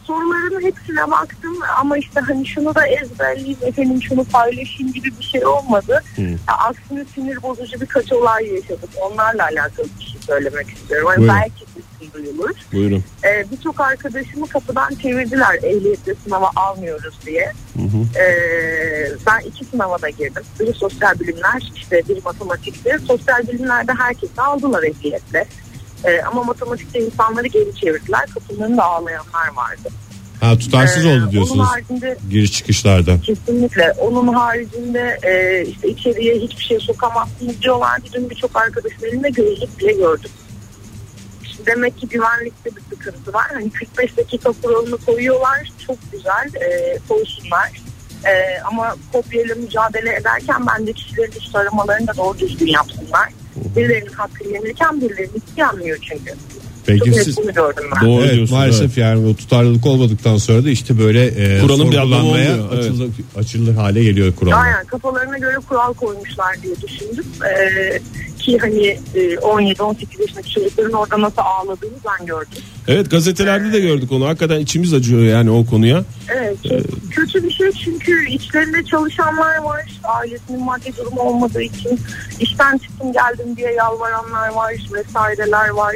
soruların 0.08 0.62
hepsine 0.66 1.12
baktım 1.12 1.58
ama 1.80 1.98
işte 1.98 2.20
hani 2.20 2.48
şunu 2.48 2.76
da 2.76 2.88
ezberleyeyim 2.88 3.58
efendim 3.62 4.02
şunu 4.04 4.24
paylaşayım 4.24 4.94
gibi 4.94 5.12
bir 5.20 5.24
şey 5.24 5.46
olmadı. 5.46 6.04
Ya 6.18 6.54
aksine 6.58 7.06
sinir 7.16 7.42
bozucu 7.44 7.82
birkaç 7.82 8.14
olay 8.14 8.46
yaşadık. 8.48 8.90
Onlarla 9.02 9.44
alakalı 9.44 9.88
bir 10.00 10.04
şey 10.06 10.22
söylemek 10.22 10.68
istiyorum. 10.70 11.08
Buyurun. 11.18 11.36
belki 11.36 11.66
sesim 11.74 12.14
duyulur. 12.14 12.50
Buyurun. 12.74 13.04
Ee, 13.24 13.46
Birçok 13.52 13.82
arkadaşımı 13.82 14.48
kapıdan 14.48 14.96
çevirdiler 15.02 15.56
ehliyetle 15.64 16.14
sınava 16.24 16.52
almıyoruz 16.56 17.16
diye. 17.26 17.54
Ee, 18.20 19.10
ben 19.28 19.40
iki 19.48 19.66
sınava 19.66 20.02
da 20.02 20.10
girdim. 20.10 20.44
Biri 20.60 20.74
sosyal 20.74 21.20
bilimler 21.20 21.72
işte 21.76 22.02
biri 22.10 22.22
matematikti. 22.26 22.98
Sosyal 23.08 23.48
bilimlerde 23.48 23.92
herkesi 23.94 24.42
aldılar 24.42 24.84
ehliyetle. 24.84 25.46
Ee, 26.08 26.22
ama 26.22 26.44
matematikte 26.44 27.00
insanları 27.00 27.48
geri 27.48 27.76
çevirdiler. 27.76 28.26
Önünde 28.60 28.82
ağlayanlar 28.82 29.48
vardı. 29.56 29.90
Ha 30.42 30.58
tutarsız 30.58 31.06
Ee, 31.06 31.10
oldu 31.10 31.18
Onun 31.24 31.32
diyorsunuz 31.32 31.68
haricinde 31.68 32.18
giriş 32.30 32.52
çıkışlarda. 32.52 33.22
kesinlikle. 33.22 33.92
Onun 33.92 34.28
haricinde 34.34 35.20
e, 35.24 35.66
işte 35.68 35.90
içeriye 35.90 36.36
hiçbir 36.36 36.64
şey 36.64 36.80
sokamazsınız 36.80 37.62
diyorlardı. 37.62 38.06
Dün 38.14 38.30
birçok 38.30 38.56
arkadaşın 38.56 39.06
elinde 39.06 39.30
gözlük 39.30 39.80
bile 39.80 39.92
gördüm. 39.94 40.30
Şimdi 41.44 41.66
demek 41.66 41.98
ki 41.98 42.08
güvenlikte 42.08 42.70
bir 42.76 42.82
sıkıntı 42.96 43.34
var. 43.34 43.46
Hani 43.54 43.70
45 43.72 44.18
dakika 44.18 44.52
kuralını 44.64 44.98
koyuyorlar. 44.98 45.72
Çok 45.88 45.98
güzel 46.12 46.62
e, 46.62 47.00
koysunlar. 47.10 47.72
E, 48.26 48.62
ama 48.72 48.96
kopyayla 49.14 49.56
mücadele 49.56 50.16
ederken 50.16 50.66
bence 50.68 50.94
kişilerin 50.94 51.32
üst 51.32 51.56
aramalarını 51.56 52.08
da 52.08 52.18
doğru 52.18 52.40
düzgün 52.40 52.68
yapsınlar. 52.68 53.30
Birilerinin 53.76 54.14
hakkı 54.14 54.44
yenilirken 54.44 55.02
birilerinin 55.02 55.44
yanmıyor 55.58 55.98
çünkü. 56.02 56.34
Peki 56.88 57.14
siz. 57.14 57.38
Doğru 57.38 58.22
evet, 58.22 58.34
diyorsunuz, 58.34 58.52
maalesef 58.52 58.98
yani 58.98 59.28
o 59.28 59.36
tutarlılık 59.36 59.86
olmadıktan 59.86 60.38
sonra 60.38 60.64
da 60.64 60.70
işte 60.70 61.00
böyle 61.00 61.26
e, 61.26 61.62
Kuralın 61.62 61.92
bir 61.92 61.98
anlamı 61.98 62.28
olmuyor, 62.28 62.60
evet. 62.74 62.80
açılır, 62.80 63.10
açılır 63.36 63.76
hale 63.76 64.04
geliyor 64.04 64.36
kurallar. 64.36 64.66
Aynen 64.66 64.86
kafalarına 64.86 65.38
göre 65.38 65.56
kural 65.70 65.94
koymuşlar 65.94 66.62
diye 66.64 66.76
düşündüm. 66.76 67.26
Ee, 67.44 68.00
ki 68.48 68.58
hani 68.58 68.88
e, 69.16 69.36
17-18 69.36 70.22
yaşındaki 70.22 70.54
çocukların 70.54 70.94
orada 70.94 71.22
nasıl 71.22 71.42
ağladığını 71.42 71.98
ben 72.06 72.26
gördüm. 72.26 72.64
Evet 72.88 73.12
gazetelerde 73.12 73.74
de 73.74 73.80
gördük 73.80 74.12
onu. 74.12 74.28
Hakikaten 74.28 74.60
içimiz 74.60 74.94
acıyor 74.94 75.22
yani 75.22 75.52
o 75.52 75.66
konuya. 75.66 76.04
Evet 76.28 76.58
çok 76.64 77.12
kötü 77.12 77.44
bir 77.44 77.52
şey 77.52 77.72
çünkü 77.72 78.30
içlerinde 78.30 78.84
çalışanlar 78.84 79.58
var. 79.58 80.00
Ailesinin 80.04 80.64
maddi 80.64 80.98
durumu 80.98 81.22
olmadığı 81.22 81.62
için 81.62 82.00
işten 82.40 82.78
çıktım 82.78 83.14
geldim 83.14 83.58
diye 83.58 83.72
yalvaranlar 83.72 84.50
var 84.50 84.74
vesaireler 84.94 85.70
var. 85.70 85.96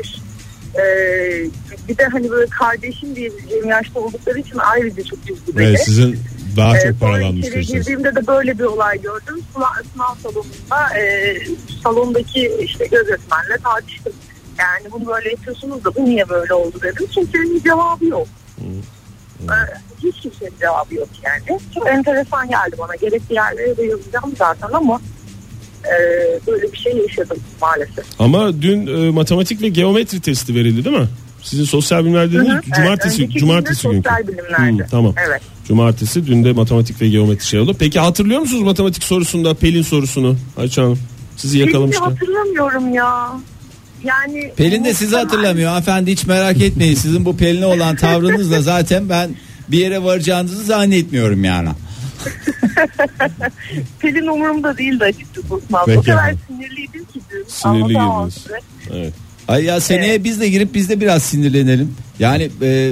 Ee, 0.76 1.46
bir 1.90 1.98
de 1.98 2.06
hani 2.06 2.30
böyle 2.30 2.46
kardeşim 2.46 3.16
diyebileceğim 3.16 3.70
yaşta 3.70 4.00
oldukları 4.00 4.40
için 4.40 4.58
ayrıca 4.58 5.04
çok 5.04 5.20
beni. 5.58 5.66
Evet, 5.66 5.84
sizin 5.86 6.20
daha 6.58 6.78
Ee, 6.78 6.82
çok 6.82 6.98
sonra 7.00 7.12
paralanmış 7.12 7.40
içeri 7.40 7.54
diyorsunuz. 7.54 7.80
girdiğimde 7.80 8.16
de 8.16 8.28
böyle 8.28 8.60
bir 8.60 8.64
olay 8.64 9.02
gördüm. 9.02 9.40
Sınav, 9.54 10.16
salonunda 10.24 11.00
e, 11.00 11.38
salondaki 11.84 12.52
işte 12.62 12.86
gözetmenle 12.86 13.58
tartıştım. 13.64 14.14
Yani 14.60 14.92
bunu 14.92 15.08
böyle 15.08 15.30
yapıyorsunuz 15.30 15.84
da 15.86 15.96
bu 15.96 16.06
niye 16.06 16.30
böyle 16.30 16.54
oldu 16.54 16.78
dedim. 16.84 17.08
Kimsenin 17.12 17.64
cevabı 17.64 18.06
yok. 18.06 18.28
Ee, 19.42 19.54
hiç 20.04 20.16
kimsenin 20.22 20.54
cevabı 20.60 20.96
yok 20.96 21.10
yani. 21.24 21.60
Çok 21.76 21.88
enteresan 21.88 22.50
geldi 22.50 22.76
bana. 22.80 22.96
Gerekli 22.96 23.36
yerlere 23.36 23.78
de 23.78 23.84
yazacağım 23.84 24.34
zaten 24.38 24.68
ama 24.74 25.02
e, 25.86 25.94
böyle 26.48 26.72
bir 26.72 26.78
şey 26.78 26.98
yaşadım 26.98 27.38
maalesef. 27.62 28.06
Ama 28.20 28.62
dün 28.62 28.88
e, 29.08 29.12
matematik 29.12 29.62
ve 29.62 29.68
geometri 29.70 30.22
testi 30.22 30.56
verildi 30.56 30.86
değil 30.86 30.98
mi? 30.98 31.08
Sizin 31.44 31.64
sosyal 31.66 32.00
bilimler 32.06 32.28
dediğiniz 32.28 32.50
Hı 32.52 32.58
hı. 32.58 32.62
cumartesi 32.76 33.24
Evet, 33.24 33.32
cumartesi 33.40 33.88
günkü. 33.88 34.10
sosyal 34.10 34.28
bilimlerdi. 34.28 34.84
Hı, 34.84 34.88
tamam. 34.92 35.14
Evet. 35.28 35.42
Cumartesi 35.76 36.28
dün 36.28 36.44
de 36.44 36.52
matematik 36.52 37.02
ve 37.02 37.08
geometri 37.10 37.46
şey 37.46 37.60
oldu. 37.60 37.76
Peki 37.80 38.00
hatırlıyor 38.00 38.40
musunuz 38.40 38.64
matematik 38.64 39.04
sorusunda 39.04 39.54
Pelin 39.54 39.82
sorusunu 39.82 40.36
Ayça 40.58 40.84
Hanım? 40.84 41.00
Sizi 41.38 41.58
yakalamıştı. 41.58 42.04
hatırlamıyorum 42.04 42.94
ya. 42.94 43.30
Yani 44.04 44.54
Pelin 44.58 44.86
de 44.86 44.94
sizi 44.94 45.16
hatırlamıyor 45.16 45.70
hanımefendi 45.70 46.12
hiç 46.12 46.26
merak 46.26 46.62
etmeyin. 46.62 46.96
Sizin 46.96 47.26
bu 47.26 47.38
Pelin'e 47.38 47.66
olan 47.66 47.96
tavrınızla 47.96 48.62
zaten 48.62 49.10
ben 49.10 49.30
bir 49.68 49.78
yere 49.78 50.04
varacağınızı 50.04 50.64
zannetmiyorum 50.64 51.44
yani. 51.44 51.70
Pelin 54.00 54.28
umurumda 54.28 54.78
değildi 54.78 55.04
açıkçası 55.04 55.56
Osman. 55.56 55.86
Peki 55.86 56.00
o 56.00 56.04
kadar 56.04 56.34
sinirliydim 56.48 57.06
ki 57.06 57.20
dün. 57.32 57.46
Sinirli 57.48 57.84
Anlatamam 57.84 58.30
girdiniz. 58.30 58.44
size. 58.44 58.60
Evet. 58.94 59.14
Ay 59.48 59.64
ya 59.64 59.80
seneye 59.82 60.24
biz 60.24 60.40
de 60.42 60.50
girip 60.50 60.74
biz 60.76 60.90
de 60.90 61.02
biraz 61.02 61.24
sinirlenelim. 61.24 61.94
Yani 62.20 62.50
e, 62.62 62.92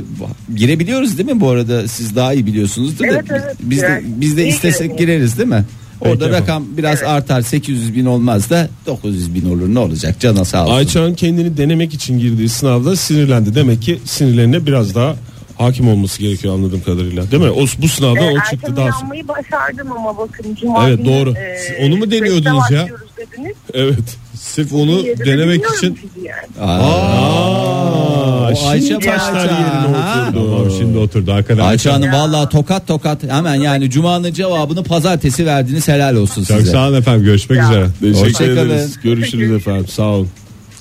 girebiliyoruz 0.55 1.17
değil 1.17 1.31
mi 1.31 1.39
bu 1.41 1.49
arada? 1.49 1.88
Siz 1.88 2.15
daha 2.15 2.33
iyi 2.33 2.45
biliyorsunuz 2.45 2.99
değil 2.99 3.12
mi? 3.12 3.17
Evet, 3.29 3.43
evet, 3.43 3.55
Biz 3.62 3.81
de 3.81 4.01
biz 4.05 4.38
de 4.38 4.47
istesek 4.47 4.97
gireriz 4.97 5.38
değil 5.38 5.49
mi? 5.49 5.65
Orada 6.01 6.13
efendim. 6.27 6.33
rakam 6.33 6.65
biraz 6.77 7.03
artar 7.03 7.41
800 7.41 7.95
bin 7.95 8.05
olmaz 8.05 8.49
da 8.49 8.69
900 8.85 9.35
bin 9.35 9.49
olur 9.49 9.73
ne 9.73 9.79
olacak 9.79 10.15
cana 10.19 10.45
sağ 10.45 10.63
olsun. 10.65 10.73
Ayça 10.75 11.01
Hanım 11.01 11.15
kendini 11.15 11.57
denemek 11.57 11.93
için 11.93 12.19
girdiği 12.19 12.49
sınavda 12.49 12.95
sinirlendi. 12.95 13.55
Demek 13.55 13.81
ki 13.81 13.99
sinirlerine 14.05 14.65
biraz 14.65 14.95
daha 14.95 15.15
hakim 15.57 15.88
olması 15.88 16.19
gerekiyor 16.21 16.53
anladığım 16.53 16.81
kadarıyla. 16.83 17.31
Değil 17.31 17.43
mi? 17.43 17.49
O 17.49 17.65
bu 17.81 17.88
sınavda 17.88 18.19
Ee, 18.21 18.31
o 18.31 18.38
çıktı 18.51 18.75
daha 18.75 18.91
sonra. 18.91 19.27
başardım 19.27 19.91
ama 19.91 20.17
bakın. 20.17 20.55
Cuma 20.62 20.89
Evet, 20.89 21.05
doğru. 21.05 21.33
e, 21.33 21.57
Siz 21.57 21.75
onu 21.88 21.97
mu 21.97 22.12
deniyordunuz 22.12 22.71
ya? 22.71 22.88
Dediniz. 23.17 23.55
Evet. 23.73 24.17
Sırf 24.39 24.73
onu 24.73 24.91
İyi 24.99 25.17
de 25.17 25.25
denemek 25.25 25.63
için 25.78 25.99
yani. 26.23 26.71
Aa, 26.71 28.45
Ayça 28.47 28.88
şimdi 28.88 29.06
taşlar 29.06 29.36
Ayça, 29.36 29.54
yerine 29.54 29.97
ha? 29.97 30.25
oturdu. 30.28 30.52
Tamam, 30.58 30.71
şimdi 30.78 30.97
oturdu 30.97 31.34
hakikaten. 31.34 31.63
Ayça 31.63 31.93
Hanım 31.93 32.12
vallahi 32.12 32.49
tokat 32.49 32.88
tokat 32.88 33.23
hemen 33.23 33.56
yani 33.56 33.89
Cuma'nın 33.89 34.34
cevabını 34.34 34.84
pazartesi 34.84 35.45
verdiniz 35.45 35.88
helal 35.88 36.15
olsun 36.15 36.43
Çok 36.43 36.58
size. 36.60 36.71
sağ 36.71 36.88
olun 36.88 36.97
efendim 36.97 37.23
görüşmek 37.25 37.60
Ya. 37.60 37.65
üzere. 37.69 37.88
Teşekkür 38.02 38.19
Hoşçakalın. 38.25 38.69
ederiz. 38.69 38.99
Görüşürüz 39.04 39.52
efendim. 39.52 39.88
Sağ 39.88 40.04
olun. 40.04 40.28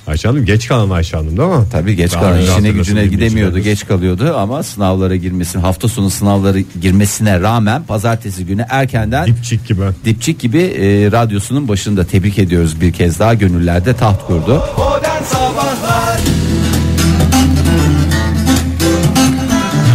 Ayşe 0.08 0.28
Hanım 0.28 0.44
geç 0.44 0.68
kalan 0.68 0.90
Ayşe 0.90 1.16
Hanım 1.16 1.36
değil 1.36 1.48
mi? 1.48 1.64
Tabii 1.72 1.96
geç 1.96 2.12
Daha 2.12 2.20
kalan 2.20 2.32
önce 2.32 2.42
işine 2.42 2.54
hatırlasın 2.54 2.78
gücüne 2.78 2.94
dinleyicilerimiz. 2.96 3.30
gidemiyordu 3.30 3.58
geç 3.58 3.86
kalıyordu 3.86 4.34
ama 4.38 4.62
sınavlara 4.62 5.16
girmesi 5.16 5.58
hafta 5.58 5.88
sonu 5.88 6.10
sınavları 6.10 6.60
girmesine 6.60 7.40
rağmen 7.40 7.82
pazartesi 7.82 8.46
günü 8.46 8.66
erkenden 8.68 9.26
Dipçik 9.26 9.68
gibi. 9.68 9.80
dipçik 10.04 10.40
gibi 10.40 10.58
e, 10.62 11.12
radyosunun 11.12 11.68
başında 11.68 12.04
tebrik 12.04 12.38
ediyoruz 12.38 12.80
bir 12.80 12.92
kez 12.92 13.18
daha 13.18 13.34
gönüllerde 13.34 13.94
taht 13.94 14.26
kurdu. 14.26 14.62
Modern 14.78 15.22
Sabahlar 15.24 16.18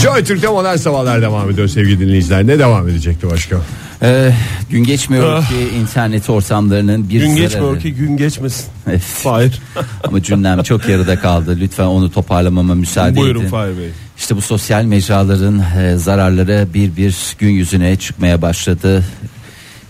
Joy 0.01 0.23
Türk'te 0.23 0.47
modern 0.47 0.75
sabahlar 0.75 1.21
devam 1.21 1.49
ediyor 1.49 1.67
sevgili 1.67 1.99
dinleyiciler. 1.99 2.47
Ne 2.47 2.59
devam 2.59 2.89
edecekti 2.89 3.29
başka? 3.31 3.55
Ee, 4.03 4.33
gün 4.69 4.83
geçmiyor 4.83 5.33
Ah. 5.37 5.49
ki 5.49 5.55
internet 5.81 6.29
ortamlarının 6.29 7.09
bir 7.09 7.19
Gün 7.19 7.27
zararı- 7.29 7.39
geçmiyor 7.41 7.79
ki 7.81 7.93
gün 7.93 8.17
geçmesin. 8.17 8.65
Evet. 8.87 9.01
Fahir. 9.01 9.61
Ama 10.03 10.23
cümlem 10.23 10.63
çok 10.63 10.89
yarıda 10.89 11.19
kaldı. 11.19 11.57
Lütfen 11.59 11.83
onu 11.85 12.11
toparlamama 12.11 12.75
müsaade 12.75 13.15
Buyurun 13.15 13.41
edin. 13.41 13.49
Fahir 13.49 13.77
Bey. 13.77 13.89
İşte 14.17 14.35
bu 14.35 14.41
sosyal 14.41 14.83
mecraların 14.83 15.63
e, 15.79 15.95
zararları 15.97 16.67
bir 16.73 16.95
bir 16.95 17.15
gün 17.39 17.49
yüzüne 17.49 17.95
çıkmaya 17.95 18.41
başladı. 18.41 19.03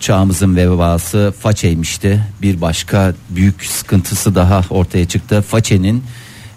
Çağımızın 0.00 0.56
vebası 0.56 1.34
façeymişti. 1.40 2.20
Bir 2.42 2.60
başka 2.60 3.14
büyük 3.30 3.64
sıkıntısı 3.64 4.34
daha 4.34 4.62
ortaya 4.70 5.04
çıktı. 5.08 5.42
Façenin 5.48 6.04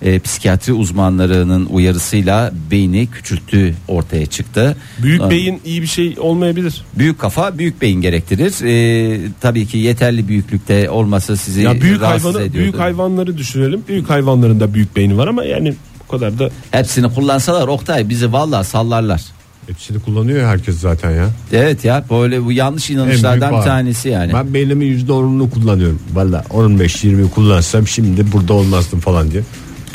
e, 0.01 0.19
psikiyatri 0.19 0.73
uzmanlarının 0.73 1.65
uyarısıyla 1.65 2.51
beyni 2.71 3.07
küçülttüğü 3.07 3.73
ortaya 3.87 4.25
çıktı. 4.25 4.75
Büyük 5.03 5.21
Lan- 5.21 5.29
beyin 5.29 5.61
iyi 5.65 5.81
bir 5.81 5.87
şey 5.87 6.15
olmayabilir. 6.19 6.85
Büyük 6.97 7.19
kafa 7.19 7.57
büyük 7.57 7.81
beyin 7.81 8.01
gerektirir. 8.01 8.53
E, 8.65 9.19
tabii 9.41 9.65
ki 9.67 9.77
yeterli 9.77 10.27
büyüklükte 10.27 10.89
olması 10.89 11.37
sizi 11.37 11.61
Ya 11.61 11.81
büyük 11.81 12.01
rahatsız 12.01 12.23
hayvanı 12.25 12.41
ediyordu. 12.41 12.57
büyük 12.57 12.79
hayvanları 12.79 13.37
düşünelim. 13.37 13.83
Büyük 13.87 14.09
hayvanların 14.09 14.59
da 14.59 14.73
büyük 14.73 14.95
beyni 14.95 15.17
var 15.17 15.27
ama 15.27 15.43
yani 15.43 15.73
O 16.07 16.11
kadar 16.11 16.39
da 16.39 16.49
Hepsini 16.71 17.13
kullansalar 17.13 17.67
Oktay 17.67 18.09
bizi 18.09 18.33
vallahi 18.33 18.67
sallarlar. 18.67 19.21
Hepsini 19.67 19.99
kullanıyor 19.99 20.47
herkes 20.47 20.79
zaten 20.79 21.11
ya. 21.11 21.29
Evet 21.53 21.85
ya 21.85 22.03
böyle 22.09 22.45
bu 22.45 22.51
yanlış 22.51 22.89
En 22.89 22.95
büyük 22.97 23.07
inanışlardan 23.07 23.59
bir 23.59 23.65
tanesi 23.65 24.09
yani. 24.09 24.33
Ben 24.33 24.53
beynimin 24.53 24.97
%10'unu 25.07 25.49
kullanıyorum. 25.49 25.99
Valla 26.13 26.43
15-20 26.49 27.29
kullansam 27.29 27.87
şimdi 27.87 28.31
burada 28.31 28.53
olmazdım 28.53 28.99
falan 28.99 29.31
diye. 29.31 29.43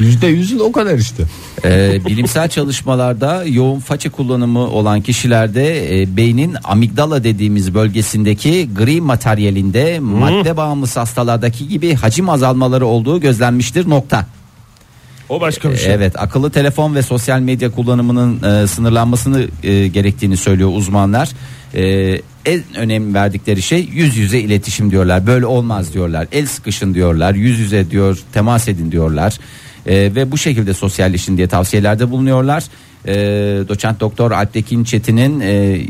%100'ün 0.03 0.59
o 0.59 0.73
kadar 0.73 0.99
işte. 0.99 1.23
Ee, 1.65 2.01
bilimsel 2.07 2.49
çalışmalarda 2.49 3.45
yoğun 3.45 3.81
façe 3.81 4.09
kullanımı 4.09 4.59
olan 4.59 5.01
kişilerde 5.01 6.03
e, 6.03 6.17
beynin 6.17 6.57
amigdala 6.65 7.25
dediğimiz 7.25 7.75
bölgesindeki 7.75 8.69
gri 8.75 9.01
materyalinde 9.01 9.99
madde 10.01 10.57
bağımlısı 10.57 11.01
hastalardaki 11.01 11.69
gibi 11.69 11.95
hacim 11.95 12.29
azalmaları 12.29 12.87
olduğu 12.87 13.21
gözlenmiştir 13.21 13.88
nokta. 13.88 14.27
o 15.29 15.41
başka 15.41 15.71
bir 15.71 15.77
şey. 15.77 15.95
Evet 15.95 16.23
akıllı 16.23 16.51
telefon 16.51 16.95
ve 16.95 17.03
sosyal 17.03 17.41
medya 17.41 17.71
kullanımının 17.71 18.43
e, 18.43 18.67
sınırlanmasını 18.67 19.47
e, 19.62 19.88
gerektiğini 19.88 20.37
söylüyor 20.37 20.71
uzmanlar. 20.75 21.29
E, 21.75 22.21
en 22.45 22.62
önem 22.77 23.15
verdikleri 23.15 23.62
şey 23.62 23.88
yüz 23.93 24.17
yüze 24.17 24.41
iletişim 24.41 24.91
diyorlar. 24.91 25.27
Böyle 25.27 25.47
olmaz 25.47 25.95
diyorlar. 25.95 26.27
El 26.33 26.47
sıkışın 26.47 26.95
diyorlar. 26.95 27.35
Yüz 27.35 27.59
yüze 27.59 27.91
diyor 27.91 28.19
temas 28.33 28.69
edin 28.69 28.93
diyorlar. 28.93 29.38
E, 29.87 29.95
ve 30.14 30.33
bu 30.33 30.38
şekilde 30.38 30.75
sosyalleşin 30.75 31.37
diye 31.37 31.47
tavsiyelerde 31.47 32.11
bulunuyorlar. 32.11 32.64
E, 33.07 33.14
doçent 33.68 34.01
doktor 34.01 34.31
Alptekin 34.31 34.85
Çetin'in 34.85 35.40
e, 35.40 35.81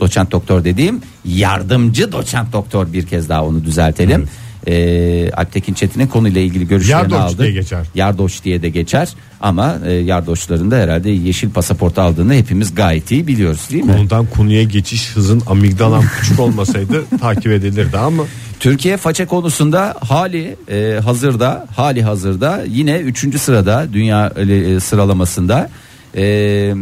doçent 0.00 0.32
doktor 0.32 0.64
dediğim 0.64 1.00
yardımcı 1.24 2.12
doçent 2.12 2.52
doktor 2.52 2.92
bir 2.92 3.06
kez 3.06 3.28
daha 3.28 3.44
onu 3.44 3.64
düzeltelim. 3.64 4.26
E, 4.66 5.30
Alptekin 5.30 5.74
Çetin'in 5.74 6.06
konuyla 6.06 6.40
ilgili 6.40 6.68
görüşlerini 6.68 7.12
Yardoç 7.12 7.18
aldı. 7.18 7.42
diye 7.42 7.52
geçer. 7.52 7.86
Yardoç 7.94 8.44
diye 8.44 8.62
de 8.62 8.68
geçer 8.68 9.08
ama 9.40 9.78
e, 9.86 9.92
yardoçların 9.92 10.70
da 10.70 10.76
herhalde 10.76 11.10
yeşil 11.10 11.50
pasaport 11.50 11.98
aldığını 11.98 12.34
hepimiz 12.34 12.74
gayet 12.74 13.10
iyi 13.10 13.26
biliyoruz 13.26 13.60
değil 13.70 13.84
mi? 13.84 13.96
Ondan 14.00 14.26
konuya 14.26 14.62
geçiş 14.62 15.16
hızın 15.16 15.42
amigdalam 15.46 16.04
küçük 16.20 16.40
olmasaydı 16.40 17.04
takip 17.20 17.52
edilirdi 17.52 17.98
ama 17.98 18.24
Türkiye 18.60 18.96
faça 18.96 19.26
konusunda 19.26 19.94
hali 20.00 20.56
e, 20.70 21.00
hazırda 21.04 21.66
hali 21.76 22.02
hazırda 22.02 22.64
yine 22.68 22.98
3. 22.98 23.40
sırada 23.40 23.88
dünya 23.92 24.32
e, 24.36 24.80
sıralamasında. 24.80 25.70
E, 26.16 26.74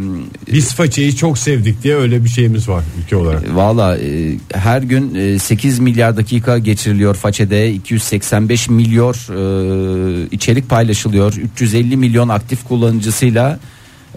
biz 0.53 0.73
façeyi 0.73 1.15
çok 1.15 1.37
sevdik 1.37 1.83
diye 1.83 1.95
öyle 1.95 2.23
bir 2.23 2.29
şeyimiz 2.29 2.69
var 2.69 2.83
ülke 3.03 3.15
olarak. 3.15 3.55
Valla 3.55 3.97
e, 3.97 4.35
her 4.53 4.81
gün 4.81 5.15
e, 5.15 5.39
8 5.39 5.79
milyar 5.79 6.17
dakika 6.17 6.57
geçiriliyor 6.57 7.15
façede 7.15 7.73
285 7.73 8.69
milyon 8.69 9.13
e, 9.13 10.27
içerik 10.31 10.69
paylaşılıyor 10.69 11.33
350 11.33 11.97
milyon 11.97 12.29
aktif 12.29 12.63
kullanıcısıyla 12.63 13.59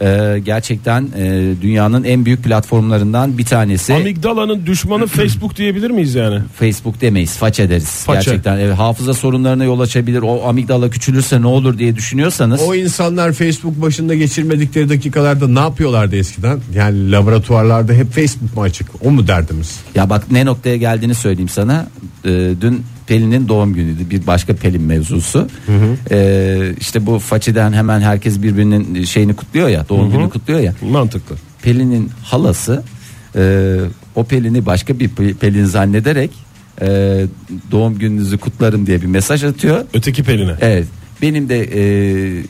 e, 0.01 0.39
gerçekten 0.45 1.09
e, 1.17 1.55
dünyanın 1.63 2.05
en 2.05 2.25
büyük 2.25 2.45
platformlarından 2.45 3.39
bir 3.39 3.45
tanesi. 3.45 3.95
Amigdalanın 3.95 4.67
düşmanı 4.67 5.07
Facebook 5.07 5.57
diyebilir 5.57 5.91
miyiz 5.91 6.15
yani? 6.15 6.41
Facebook 6.57 7.01
demeyiz 7.01 7.37
façe 7.37 7.71
deriz. 7.71 8.05
Façe. 8.05 8.31
Gerçekten 8.31 8.59
evet, 8.59 8.79
hafıza 8.79 9.15
sorunlarına 9.15 9.65
yol 9.65 9.81
açabilir. 9.81 10.23
O 10.23 10.49
amigdala 10.49 10.91
küçülürse 10.91 11.43
ne 11.43 11.47
olur 11.47 11.79
diye 11.79 11.97
düşünüyorsanız. 11.97 12.61
O 12.67 12.75
insanlar 12.75 13.33
Facebook 13.33 13.83
başında 13.83 14.15
geçirmedikleri 14.15 14.89
dakikalarda 14.89 15.49
ne 15.49 15.61
yapıyorlardı 15.61 16.17
eskiden? 16.17 16.61
Yani 16.75 17.13
laboratuvarlarda 17.13 17.93
hep 17.93 18.13
Facebook 18.13 18.57
mu 18.57 18.63
açık? 18.63 18.89
O 19.05 19.11
mu 19.11 19.29
derdimiz? 19.29 19.81
Ya 19.95 20.11
bak 20.11 20.31
ne 20.31 20.45
noktaya 20.47 20.77
geldiğini 20.77 21.15
söyleyeyim 21.15 21.49
sana. 21.49 21.87
Ee, 22.25 22.29
dün 22.61 22.85
Pelin'in 23.09 23.49
doğum 23.49 23.75
günüydü. 23.75 24.11
Bir 24.11 24.27
başka 24.27 24.55
Pelin 24.57 24.83
mevzusu. 24.83 25.49
Ee, 26.11 26.73
işte 26.81 27.07
bu 27.07 27.19
façeden 27.19 27.73
hemen 27.73 28.01
herkes 28.01 28.43
birbirinin 28.43 29.05
şeyini 29.05 29.37
kutluyor 29.37 29.69
ya. 29.69 29.89
Doğum 29.89 30.11
günü 30.11 30.31
kutluyor 30.31 30.61
ya. 30.61 30.75
Mantıklı. 30.91 31.37
Pelin'in 31.63 32.11
halası 32.23 32.83
e, 33.37 33.75
o 34.15 34.25
Pelin'i 34.25 34.67
başka 34.67 34.99
bir 34.99 35.09
Pe- 35.09 35.35
Pelin 35.35 35.65
zannederek 35.65 36.31
e, 36.83 36.87
doğum 37.71 37.99
gününüzü 37.99 38.39
kutlarım 38.39 38.87
diye 38.87 39.03
bir 39.03 39.07
mesaj 39.07 39.45
atıyor. 39.45 39.85
Öteki 39.95 40.23
Pelin'e. 40.23 40.55
Evet. 40.61 40.87
Benim 41.23 41.49
de 41.49 41.61
e, 41.63 41.81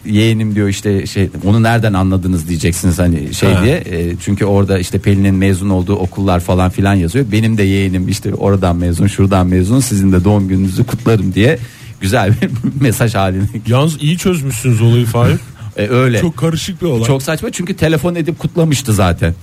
yeğenim 0.07 0.55
diyor 0.55 0.69
işte 0.69 1.07
şey 1.07 1.31
onu 1.45 1.63
nereden 1.63 1.93
anladınız 1.93 2.49
diyeceksiniz 2.49 2.99
hani 2.99 3.35
şey 3.35 3.53
Ha. 3.53 3.65
diye. 3.65 3.77
E, 3.77 4.17
çünkü 4.21 4.45
orada 4.45 4.79
işte 4.79 4.99
Pelin'in 4.99 5.35
mezun 5.35 5.71
olduğu 5.71 5.97
okullar 5.97 6.41
falan 6.41 6.71
filan 6.71 6.95
yazıyor. 6.95 7.25
Benim 7.33 7.59
de 7.59 7.63
yeğenim 7.63 8.09
işte 8.09 8.35
oradan 8.35 8.77
mezun, 8.77 9.07
şuradan 9.07 9.47
mezun. 9.47 9.81
Sizin 9.81 10.13
de 10.13 10.25
doğum 10.25 10.49
gününüzü 10.49 10.87
kutlarım 10.87 11.35
diye 11.35 11.59
güzel 12.01 12.35
bir 12.43 12.51
mesaj 12.81 13.15
halini. 13.15 13.45
Yalnız 13.67 14.03
iyi 14.03 14.19
çözmüşsünüz 14.19 14.81
olayı 14.83 15.07
Fahir. 15.07 15.37
E, 15.77 15.89
öyle. 15.89 16.21
Çok 16.21 16.31
Çok, 16.31 16.37
karışık 16.37 16.83
bir 16.83 16.87
olay. 16.87 17.21
saçma 17.21 17.51
çünkü 17.53 17.77
telefon 17.77 18.15
edip 18.15 18.39
kutlamıştı 18.39 18.93
zaten. 18.93 19.35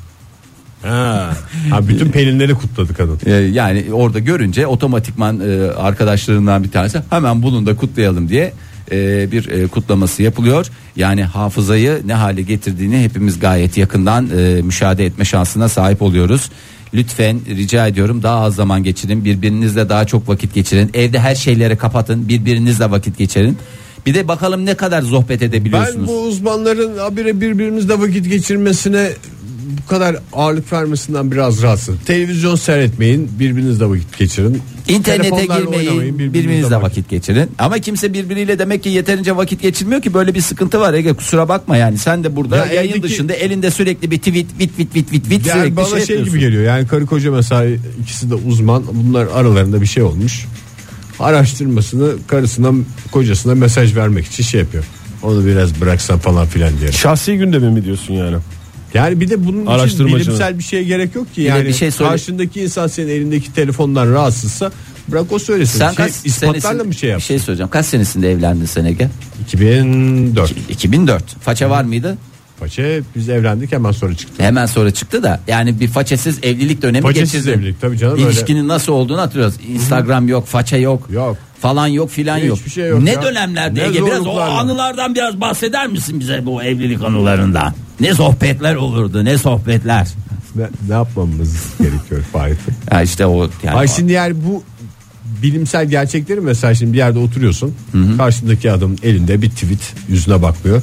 Ha. 0.84 1.34
Ha, 1.70 1.88
bütün 1.88 2.12
pelinleri 2.12 2.54
kutladı 2.54 2.94
kadın. 2.94 3.20
E, 3.26 3.32
yani 3.32 3.86
orada 3.94 4.20
görünce 4.20 4.68
otomatikman 4.68 5.40
e, 5.40 5.72
arkadaşlarından 5.72 6.64
bir 6.64 6.72
tanesi 6.72 7.00
hemen 7.10 7.44
bunu 7.44 7.66
da 7.66 7.76
kutlayalım 7.76 8.30
diye 8.30 8.54
e, 8.92 9.32
bir 9.32 9.50
e, 9.50 9.68
kutlaması 9.68 10.24
yapılıyor. 10.24 10.68
Yani 10.96 11.24
hafızayı 11.24 12.02
ne 12.06 12.14
hale 12.14 12.42
getirdiğini 12.42 13.04
hepimiz 13.04 13.40
gayet 13.40 13.78
yakından 13.78 14.30
e, 14.38 14.62
müşahede 14.62 15.06
etme 15.06 15.26
şansına 15.26 15.70
sahip 15.70 16.02
oluyoruz. 16.02 16.50
Lütfen 16.94 17.40
rica 17.50 17.88
ediyorum 17.88 18.24
daha 18.24 18.40
az 18.40 18.56
zaman 18.56 18.84
geçirin 18.84 19.26
birbirinizle 19.26 19.90
daha 19.90 20.06
çok 20.06 20.30
vakit 20.30 20.54
geçirin 20.54 20.92
evde 20.94 21.20
her 21.20 21.36
şeyleri 21.36 21.76
kapatın 21.76 22.28
birbirinizle 22.28 22.92
vakit 22.92 23.18
geçirin 23.18 23.58
bir 24.06 24.14
de 24.14 24.28
bakalım 24.28 24.66
ne 24.66 24.74
kadar 24.74 25.02
sohbet 25.02 25.42
Ben 25.42 25.48
edebiliyorsunuz. 25.48 26.08
bu 26.08 26.22
uzmanların 26.22 26.98
habire 26.98 27.42
birbirimizle 27.42 28.00
vakit 28.00 28.30
geçirmesine 28.30 29.10
bu 29.66 29.90
kadar 29.90 30.16
ağırlık 30.34 30.74
vermesinden 30.74 31.32
biraz 31.32 31.62
rahatsız. 31.62 31.96
Televizyon 32.06 32.56
seyretmeyin, 32.56 33.30
birbirinizle 33.40 33.86
vakit 33.90 34.18
geçirin. 34.18 34.62
İnternete 34.88 35.46
girmeyin, 35.46 36.20
birbirinizle 36.20 36.76
vakit 36.76 37.10
geçirin. 37.10 37.52
Ama 37.60 37.80
kimse 37.80 38.14
birbiriyle 38.14 38.60
demek 38.60 38.84
ki 38.84 38.90
yeterince 38.90 39.36
vakit 39.36 39.62
geçirmiyor 39.62 40.02
ki 40.02 40.14
böyle 40.14 40.34
bir 40.34 40.42
sıkıntı 40.42 40.80
var 40.80 40.94
Ege 40.94 41.14
kusura 41.14 41.50
bakma 41.50 41.78
yani. 41.78 41.98
Sen 41.98 42.24
de 42.24 42.36
burada 42.36 42.58
Ya 42.58 42.66
yayın 42.66 42.92
evdeki- 42.92 43.04
dışında 43.04 43.34
elinde 43.34 43.72
sürekli 43.72 44.12
bir 44.12 44.18
tweet, 44.18 44.46
vit 44.60 44.80
vit 44.80 44.96
vit 44.96 45.14
vit 45.14 45.30
vit 45.30 45.48
Yani 45.48 45.60
sürekli 45.60 45.76
bana 45.76 45.88
şey, 45.88 46.06
şey, 46.06 46.24
gibi 46.24 46.40
geliyor. 46.40 46.64
Yani 46.64 46.88
karı 46.88 47.06
koca 47.06 47.32
mesela 47.32 47.78
ikisi 48.02 48.30
de 48.30 48.36
uzman. 48.36 48.84
Bunlar 48.94 49.28
aralarında 49.34 49.82
bir 49.82 49.88
şey 49.88 50.04
olmuş. 50.04 50.46
Araştırmasını 51.20 52.12
karısına 52.28 52.72
kocasına 53.12 53.56
mesaj 53.56 53.96
vermek 53.96 54.26
için 54.26 54.44
şey 54.44 54.62
yapıyor. 54.62 54.84
Onu 55.24 55.46
biraz 55.46 55.82
bıraksan 55.82 56.20
falan 56.20 56.48
filan 56.48 56.80
diye. 56.80 56.92
Şahsi 56.92 57.38
gündemi 57.38 57.70
mi 57.70 57.86
diyorsun 57.86 58.14
yani? 58.14 58.38
Yani 58.96 59.20
bir 59.22 59.30
de 59.30 59.46
bunun 59.46 59.62
için 59.62 59.72
Araştırmacı 59.72 60.16
bilimsel 60.26 60.58
bir 60.60 60.64
şeye 60.64 60.84
gerek 60.84 61.16
yok 61.16 61.34
ki. 61.36 61.42
de 61.42 61.46
Yani 61.46 61.66
bir 61.66 61.74
şey 61.74 61.92
söyle- 61.92 62.10
karşındaki 62.12 62.62
insan 62.62 62.88
senin 62.88 63.08
elindeki 63.10 63.54
telefondan 63.54 64.14
rahatsızsa 64.14 64.72
bırak 65.08 65.32
o 65.32 65.40
söylesin. 65.40 65.80
Sen 65.80 65.88
şey, 65.88 65.96
kaç 65.96 66.12
ispatlarla 66.26 66.60
senesin- 66.62 66.88
mı 66.88 66.94
şey 66.94 67.10
yap? 67.10 67.20
Bir 67.20 67.24
şey 67.24 67.40
söyleyeceğim. 67.40 67.70
Kaç 67.70 67.86
senesinde 67.86 68.32
evlendin 68.32 68.66
sen 68.66 68.86
Ege? 68.86 69.10
2004. 69.42 70.54
2004. 70.70 71.24
Faça 71.42 71.70
var 71.70 71.84
mıydı? 71.84 72.18
Paçe 72.60 73.02
biz 73.16 73.30
evlendik 73.30 73.72
hemen 73.72 73.92
sonra 73.92 74.16
çıktı. 74.16 74.44
Hemen 74.44 74.66
sonra 74.66 74.92
çıktı 74.92 75.24
da 75.24 75.40
yani 75.48 75.80
bir 75.80 75.88
façesiz 75.88 76.40
evlilik 76.44 76.82
dönemi 76.82 77.04
Façesiz 77.04 77.32
geçirdi. 77.46 77.60
evlilik, 77.60 77.82
tabii 77.82 77.98
canım, 77.98 78.18
İlişkinin 78.20 78.68
nasıl 78.68 78.92
olduğunu 78.94 79.22
hatırlıyoruz. 79.22 79.56
Instagram 79.74 80.28
yok, 80.28 80.48
faça 80.48 80.78
yok. 80.78 81.08
Yok. 81.12 81.38
Falan 81.62 81.88
yok 81.88 82.10
filan 82.10 82.38
Hiçbir 82.38 82.48
yok. 82.50 82.60
şey 82.74 82.90
yok 82.90 83.02
ne 83.04 83.12
ya. 83.12 83.24
dönemlerde 83.24 83.80
Ne 83.80 83.84
Ege 83.88 84.06
biraz 84.06 84.20
o 84.20 84.24
zorluklarla. 84.24 84.60
anılardan 84.60 85.16
biraz 85.16 85.42
bahseder 85.42 85.88
misin 85.88 86.20
bize 86.20 86.46
bu 86.46 86.64
evlilik 86.64 87.04
anılarından? 87.04 87.74
Ne 88.00 88.14
sohbetler 88.14 88.76
olurdu, 88.76 89.26
ne 89.26 89.38
sohbetler. 89.38 90.08
Ne, 90.56 90.68
ne 90.88 90.94
yapmamız 90.94 91.56
gerekiyor 91.80 92.22
Fahir? 92.34 92.58
Ya 92.92 93.02
işte 93.02 93.26
o 93.26 93.50
yani 93.64 93.78
Ay 93.78 93.88
şimdi 93.88 94.12
yani 94.12 94.36
bu 94.48 94.64
bilimsel 95.44 95.86
gerçekleri 95.90 96.42
mesela 96.42 96.76
şimdi 96.76 96.94
bir 96.94 96.98
yerde 96.98 97.20
oturuyorsun. 97.20 97.76
Karşındaki 98.18 98.72
adamın 98.72 98.98
elinde 99.04 99.42
bir 99.42 99.50
tweet 99.50 99.94
yüzüne 100.10 100.42
bakmıyor. 100.42 100.82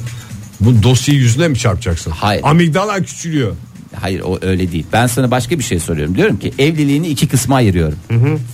Bu 0.59 0.83
dosyayı 0.83 1.21
yüzüne 1.21 1.47
mi 1.47 1.57
çarpacaksın? 1.57 2.11
Hayır. 2.11 2.41
Amigdala 2.43 3.01
küçülüyor. 3.01 3.55
Hayır 3.95 4.21
o 4.21 4.39
öyle 4.41 4.71
değil. 4.71 4.85
Ben 4.93 5.07
sana 5.07 5.31
başka 5.31 5.59
bir 5.59 5.63
şey 5.63 5.79
soruyorum. 5.79 6.15
Diyorum 6.15 6.37
ki 6.39 6.53
evliliğini 6.59 7.07
iki 7.07 7.27
kısma 7.27 7.55
ayırıyorum. 7.55 7.97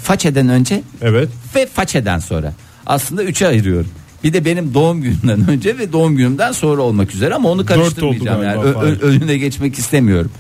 Façeden 0.04 0.50
önce 0.50 0.82
Evet. 1.02 1.30
ve 1.56 1.66
façeden 1.66 2.20
sonra. 2.20 2.54
Aslında 2.86 3.24
üçe 3.24 3.48
ayırıyorum. 3.48 3.90
Bir 4.24 4.34
de 4.34 4.46
benim 4.46 4.74
doğum 4.74 5.02
günümden 5.02 5.48
önce 5.50 5.78
ve 5.78 5.94
doğum 5.94 6.16
günümden 6.16 6.52
sonra 6.52 6.82
olmak 6.82 7.14
üzere 7.16 7.34
ama 7.36 7.50
onu 7.50 7.66
karıştırmayacağım. 7.66 8.44
Yani 8.44 8.62
Ö- 8.64 9.00
önüne 9.00 9.38
geçmek 9.38 9.80
istemiyorum. 9.80 10.32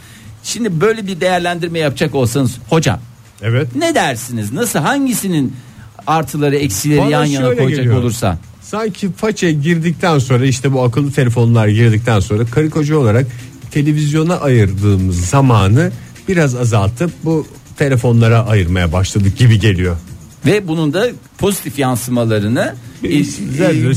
Şimdi 0.44 0.82
böyle 0.82 1.08
bir 1.08 1.22
değerlendirme 1.22 1.80
yapacak 1.80 2.16
olsanız 2.16 2.58
hocam 2.70 3.00
Evet. 3.42 3.68
ne 3.76 3.96
dersiniz? 3.96 4.54
Nasıl 4.54 4.80
hangisinin 4.80 5.54
artıları 6.08 6.56
eksileri 6.56 7.00
Bana 7.00 7.10
yan 7.10 7.26
yana 7.26 7.46
şöyle 7.46 7.58
koyacak 7.62 7.84
geliyor. 7.84 8.00
olursa? 8.02 8.38
Sanki 8.62 9.10
façe 9.18 9.52
girdikten 9.52 10.20
sonra 10.20 10.46
işte 10.46 10.74
bu 10.74 10.84
akıllı 10.84 11.12
telefonlar 11.12 11.68
girdikten 11.68 12.20
sonra 12.20 12.46
karı 12.46 12.70
koca 12.70 12.98
olarak 12.98 13.28
televizyona 13.72 14.36
ayırdığımız 14.40 15.26
zamanı 15.26 15.92
biraz 16.28 16.56
azaltıp 16.56 17.12
bu 17.24 17.48
telefonlara 17.78 18.46
ayırmaya 18.48 18.92
başladık 18.94 19.38
gibi 19.38 19.60
geliyor. 19.60 19.98
Ve 20.46 20.68
bunun 20.68 20.94
da 20.94 21.08
pozitif 21.38 21.80
yansımalarını 21.80 22.76
e, 23.04 23.08
e, 23.08 23.22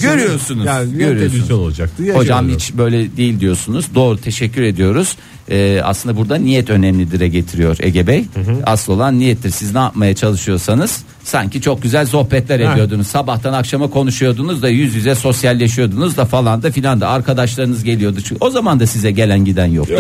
görüyorsunuz. 0.03 0.67
Yani 0.67 1.03
ya 1.03 1.09
görüyorsunuz. 1.09 1.51
olacaktı. 1.51 2.03
ya 2.03 2.15
Hocam 2.15 2.47
şey 2.47 2.55
hiç 2.55 2.73
böyle 2.75 3.17
değil 3.17 3.41
diyorsunuz. 3.41 3.87
Doğru 3.95 4.19
teşekkür 4.19 4.63
ediyoruz. 4.63 5.17
Ee, 5.51 5.81
aslında 5.85 6.17
burada 6.17 6.37
niyet 6.37 6.71
önemlidire 6.71 7.29
getiriyor 7.29 7.77
Ege 7.81 8.07
Bey. 8.07 8.25
Asıl 8.67 8.93
olan 8.93 9.19
niyettir. 9.19 9.51
Siz 9.51 9.75
ne 9.75 9.79
yapmaya 9.79 10.15
çalışıyorsanız 10.15 11.05
sanki 11.25 11.61
çok 11.61 11.83
güzel 11.83 12.07
sohbetler 12.07 12.61
ediyordunuz. 12.61 13.07
Sabahtan 13.07 13.53
akşama 13.53 13.91
konuşuyordunuz 13.91 14.63
da 14.63 14.69
yüz 14.69 14.95
yüze 14.95 15.15
sosyalleşiyordunuz 15.15 16.17
da 16.17 16.25
falan 16.25 16.63
da 16.63 16.71
filan 16.71 17.01
da 17.01 17.09
arkadaşlarınız 17.09 17.85
geliyordu. 17.85 18.21
Çünkü 18.21 18.45
o 18.45 18.51
zaman 18.51 18.81
da 18.81 18.87
size 18.87 19.11
gelen 19.11 19.45
giden 19.45 19.67
yoktu. 19.67 19.95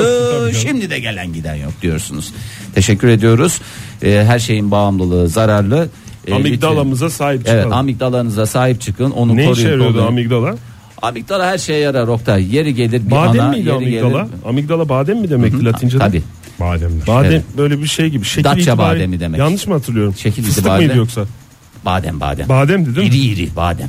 Şimdi 0.63 0.91
de 0.91 0.99
gelen 0.99 1.33
giden 1.33 1.55
yok 1.55 1.73
diyorsunuz. 1.83 2.33
Teşekkür 2.75 3.09
ediyoruz. 3.09 3.61
Ee, 4.03 4.25
her 4.27 4.39
şeyin 4.39 4.71
bağımlılığı 4.71 5.29
zararlı. 5.29 5.89
Ee, 6.27 6.35
Amigdalamıza 6.35 7.11
sahip 7.11 7.41
çıkalım. 7.41 7.61
Evet 7.63 7.73
amigdalanıza 7.73 8.47
sahip 8.47 8.81
çıkın. 8.81 9.11
Onu 9.11 9.37
ne 9.37 9.45
koruyun. 9.45 9.53
işe 9.53 9.69
yarıyordu 9.69 10.03
amigdala? 10.07 10.57
Amigdala 11.03 11.47
her 11.47 11.59
şeye 11.59 11.79
yarar 11.81 12.09
Oktay. 12.09 12.55
Yeri 12.57 12.75
gelir 12.75 13.07
bir 13.07 13.11
Badem 13.11 13.41
ana, 13.41 13.49
miydi 13.51 13.61
yeri 13.69 13.73
amigdala? 13.77 14.11
gelir. 14.23 14.27
Amigdala 14.47 14.89
badem 14.89 15.19
mi 15.19 15.31
demekti 15.31 15.65
Latince'de? 15.65 15.99
Tabii. 15.99 16.23
Bademler. 16.61 17.07
Badem 17.07 17.31
Evet. 17.33 17.45
böyle 17.59 17.79
bir 17.83 17.87
şey 17.87 18.09
gibi. 18.09 18.25
Şekil 18.25 18.45
Datça 18.45 18.61
itibari- 18.73 18.79
bademi 18.97 19.21
demek. 19.21 19.39
Yanlış 19.41 19.67
mı 19.67 19.75
hatırlıyorum? 19.75 20.15
Şekil 20.17 20.43
Fıstık 20.43 20.65
itibariyle- 20.65 20.87
mıydı 20.87 20.99
yoksa? 20.99 21.25
Badem 21.85 22.21
badem. 22.21 22.49
Bademdi 22.49 22.97
değil 22.97 23.09
mi? 23.11 23.17
İri 23.17 23.25
iri 23.43 23.57
badem. 23.57 23.89